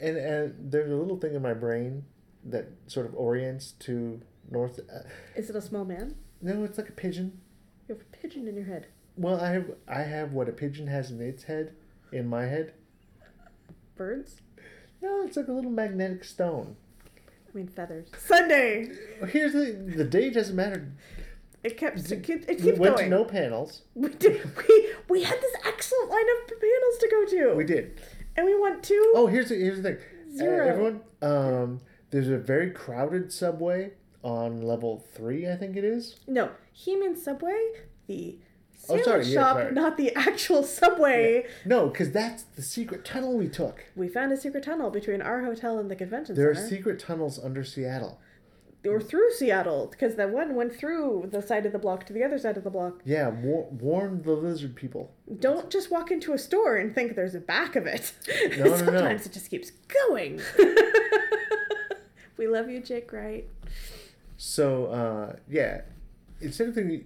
[0.00, 2.04] and and there's a little thing in my brain
[2.44, 4.78] that sort of orients to north.
[4.92, 5.00] Uh,
[5.34, 6.14] Is it a small man?
[6.42, 7.40] no, it's like a pigeon.
[7.88, 8.86] You have a pigeon in your head.
[9.16, 11.74] Well, I have I have what a pigeon has in its head,
[12.12, 12.74] in my head.
[13.96, 14.40] Birds?
[15.02, 16.76] No, it's like a little magnetic stone.
[17.18, 18.08] I mean feathers.
[18.18, 18.90] Sunday.
[19.28, 20.92] Here's the the day doesn't matter.
[21.64, 21.98] It kept.
[22.12, 23.10] It kept, it We kept went going.
[23.10, 23.82] to no panels.
[23.94, 24.42] We did.
[24.68, 27.54] We we had this excellent line of panels to go to.
[27.56, 27.98] We did.
[28.36, 29.12] and we went to.
[29.16, 29.98] Oh, here's the here's the thing.
[30.34, 30.68] Uh, Zero.
[30.68, 31.80] everyone, um,
[32.10, 33.92] there's a very crowded subway
[34.26, 36.16] on level three, I think it is.
[36.26, 37.58] No, he means Subway,
[38.08, 38.38] the
[38.88, 39.72] Oh, sandwich sorry, yeah, shop, sorry.
[39.72, 41.46] not the actual Subway.
[41.64, 43.84] No, because that's the secret tunnel we took.
[43.96, 46.52] We found a secret tunnel between our hotel and the convention center.
[46.54, 48.20] There are secret tunnels under Seattle.
[48.86, 52.22] or through Seattle, because that one went through the side of the block to the
[52.22, 53.00] other side of the block.
[53.04, 55.12] Yeah, war- warn the lizard people.
[55.40, 58.12] Don't just walk into a store and think there's a back of it.
[58.56, 58.76] No, no, no.
[58.76, 59.72] Sometimes it just keeps
[60.08, 60.40] going.
[62.36, 63.48] we love you, Jake Wright.
[64.36, 65.82] So, uh, yeah,
[66.40, 67.04] instead of thinking,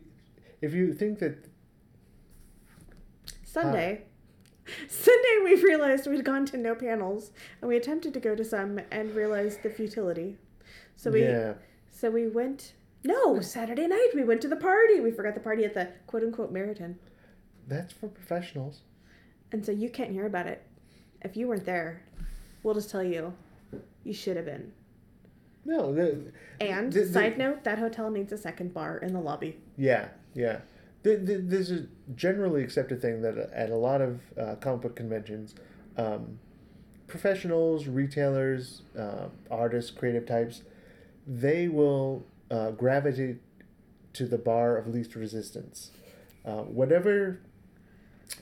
[0.60, 1.44] if you think that
[3.44, 4.02] Sunday.
[4.88, 8.80] Sunday, we realized we'd gone to no panels, and we attempted to go to some
[8.90, 10.36] and realized the futility.
[10.96, 11.54] So we, yeah,
[11.90, 12.74] so we went.
[13.02, 15.00] No, Saturday night we went to the party.
[15.00, 16.98] We forgot the party at the quote unquote Meriton,
[17.66, 18.80] that's for professionals.
[19.52, 20.62] and so you can't hear about it.
[21.22, 22.02] If you weren't there,
[22.62, 23.32] we'll just tell you,
[24.04, 24.72] you should have been.
[25.64, 29.20] No, the, And The- the- side note, that hotel needs a second bar in the
[29.20, 29.58] lobby.
[29.76, 30.60] yeah, yeah.
[31.02, 34.96] th- th- there's a generally accepted thing that at a lot of uh, comic book
[34.96, 35.54] conventions,
[35.96, 36.38] um,
[37.06, 40.62] professionals, retailers, uh, artists, creative types,
[41.26, 43.38] they will uh, gravitate
[44.12, 45.90] to the bar of least resistance.
[46.44, 47.40] Uh, whatever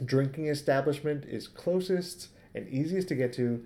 [0.04, 3.64] drinking establishment is closest and easiest to get to,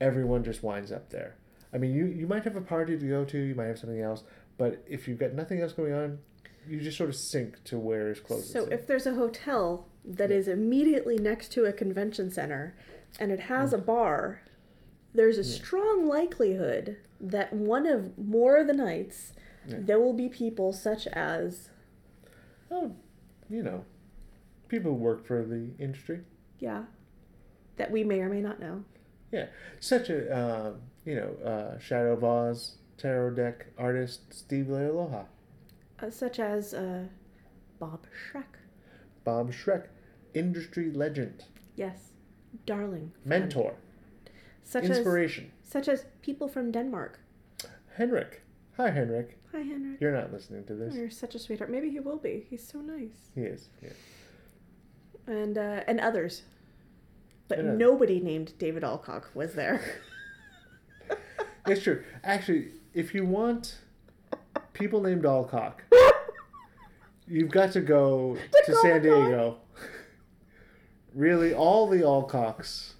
[0.00, 1.34] everyone just winds up there.
[1.74, 4.00] I mean, you, you might have a party to go to, you might have something
[4.00, 4.22] else,
[4.56, 6.18] but if you've got nothing else going on,
[6.68, 8.52] you just sort of sink to where is closest.
[8.52, 12.76] So if there's a hotel that is immediately next to a convention center
[13.18, 13.74] and it has Mm.
[13.74, 14.42] a bar,
[15.12, 19.32] there's a strong likelihood that one of more of the nights
[19.66, 19.78] Yeah.
[19.80, 21.70] there will be people such as
[22.70, 22.94] oh,
[23.50, 23.84] you know,
[24.68, 26.20] people who work for the industry.
[26.60, 26.84] yeah
[27.76, 28.84] that we may or may not know.
[29.32, 29.46] Yeah,
[29.80, 30.72] such a uh,
[31.04, 35.24] you know uh, Shadow of Oz tarot deck artist Steve Leialoha,
[36.02, 37.04] Uh, such as uh,
[37.78, 38.58] Bob Schreck.
[39.24, 39.86] Bob Schreck,
[40.34, 41.44] industry legend,
[41.76, 42.12] Yes.
[42.66, 43.12] Darling.
[43.26, 43.26] friend.
[43.44, 43.74] mentor,
[44.62, 45.50] Such inspiration.
[45.64, 47.18] as such as people from Denmark.
[47.96, 48.42] Henrik,
[48.76, 50.00] hi Henrik, Hi Henrik.
[50.00, 50.94] you're not listening to Oh, this.
[50.94, 51.70] you're such a sweetheart.
[51.70, 52.46] Maybe he will be.
[52.50, 53.30] He's so nice.
[53.34, 53.68] He is.
[53.82, 53.90] Yeah.
[55.26, 56.42] And uh, and others.
[57.48, 57.78] But And others.
[57.80, 59.80] nobody named David Alcock was there.
[61.66, 62.04] It's true.
[62.22, 63.78] Actually, if you want
[64.74, 65.82] people named Alcock,
[67.26, 68.36] you've got to go
[68.66, 69.58] to San Diego.
[71.14, 72.94] Really, all the Alcocks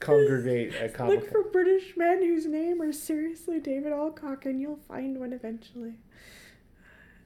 [0.00, 4.80] congregate at Comic Look for British men whose name are seriously David Alcock, and you'll
[4.88, 5.94] find one eventually.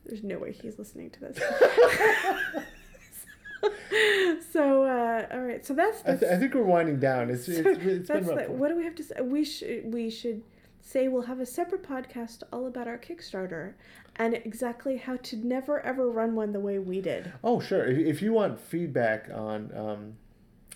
[0.04, 1.38] There's no way he's listening to this.
[4.52, 5.64] so, uh, all right.
[5.64, 7.30] So that's I, th- I think we're winding down.
[7.30, 9.20] It's, it's, it's been that's about the, what do we have to say?
[9.20, 10.42] We should we should
[10.80, 13.74] say we'll have a separate podcast all about our Kickstarter
[14.16, 17.32] and exactly how to never ever run one the way we did.
[17.44, 17.84] Oh, sure.
[17.86, 20.14] If, if you want feedback on um,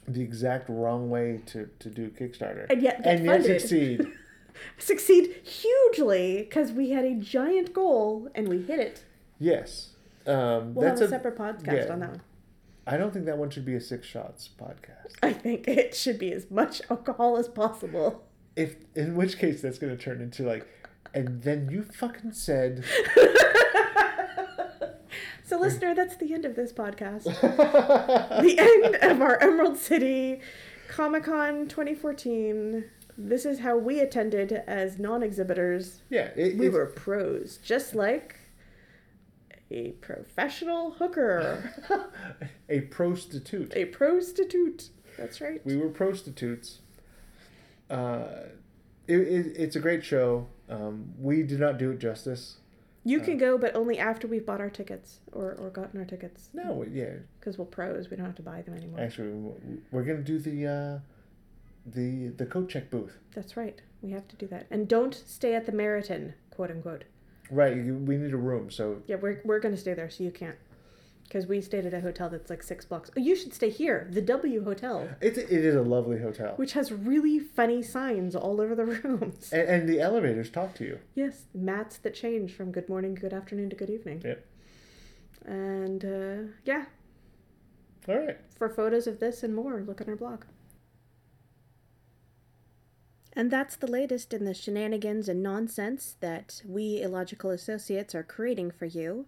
[0.07, 4.07] the exact wrong way to, to do Kickstarter And yet and yet succeed,
[4.79, 9.05] Succeed hugely because we had a giant goal and we hit it.
[9.39, 9.89] yes.
[10.25, 11.93] Um, We'll that's have a, separate podcast yeah.
[11.93, 12.21] on that one.
[12.87, 15.13] I don't think that one should be a Six Shots podcast.
[15.23, 18.25] I think it should be as much alcohol as possible.
[18.57, 20.67] If in which case that's going to turn into like,
[21.15, 22.85] and then you fucking said.
[25.45, 27.25] So, listener, that's the end of this podcast.
[27.25, 30.41] the end of our Emerald City
[30.89, 32.85] Comic Con 2014.
[33.19, 36.01] This is how we attended as non exhibitors.
[36.09, 38.37] yeah, it, We were pros, just like
[39.73, 41.73] a professional hooker,
[42.69, 43.73] a prostitute.
[43.75, 44.91] a prostitute.
[45.19, 45.65] That's right.
[45.65, 46.81] We were prostitutes.
[47.91, 48.25] Uh,
[49.07, 50.47] it, it, it's a great show.
[50.69, 52.57] Um, we did not do it justice.
[53.05, 56.51] You can go, but only after we've bought our tickets or, or gotten our tickets.
[56.55, 57.15] No, yeah.
[57.41, 58.09] Because we're pros.
[58.11, 59.01] We don't have to buy them anymore.
[59.01, 59.53] Actually,
[59.91, 60.99] we're gonna do the uh,
[61.85, 63.19] the the coat check booth.
[63.35, 63.83] That's right.
[64.03, 64.67] We have to do that.
[64.71, 67.03] And don't stay at the Meriton, quote unquote.
[67.51, 67.77] Right.
[67.77, 68.71] you- We need a room.
[68.71, 70.57] So Yeah, we're, we're going to stay there, so you can't.
[71.25, 73.11] Because we stayed at a hotel that's like six blocks.
[73.17, 76.75] Oh, you should stay here, the W Hotel, it's it is a lovely hotel, which
[76.75, 79.51] has really funny signs all over the rooms.
[79.51, 80.99] and, and the elevators talk to you.
[81.15, 84.21] Yes, mats that change from good morning, good afternoon to good evening.
[84.23, 84.45] Yep.
[85.47, 86.85] And uh, yeah,
[88.07, 88.39] All right.
[88.59, 90.43] for photos of this and more, look on our blog.
[93.35, 98.71] And that's the latest in the shenanigans and nonsense that we illogical associates are creating
[98.71, 99.25] for you.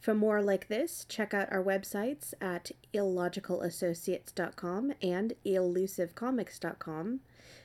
[0.00, 7.20] For more like this, check out our websites at illogicalassociates.com and elusivecomics.com.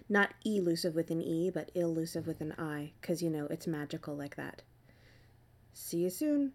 [0.07, 4.15] Not elusive with an E, but elusive with an I, because you know it's magical
[4.15, 4.61] like that.
[5.73, 6.53] See you soon.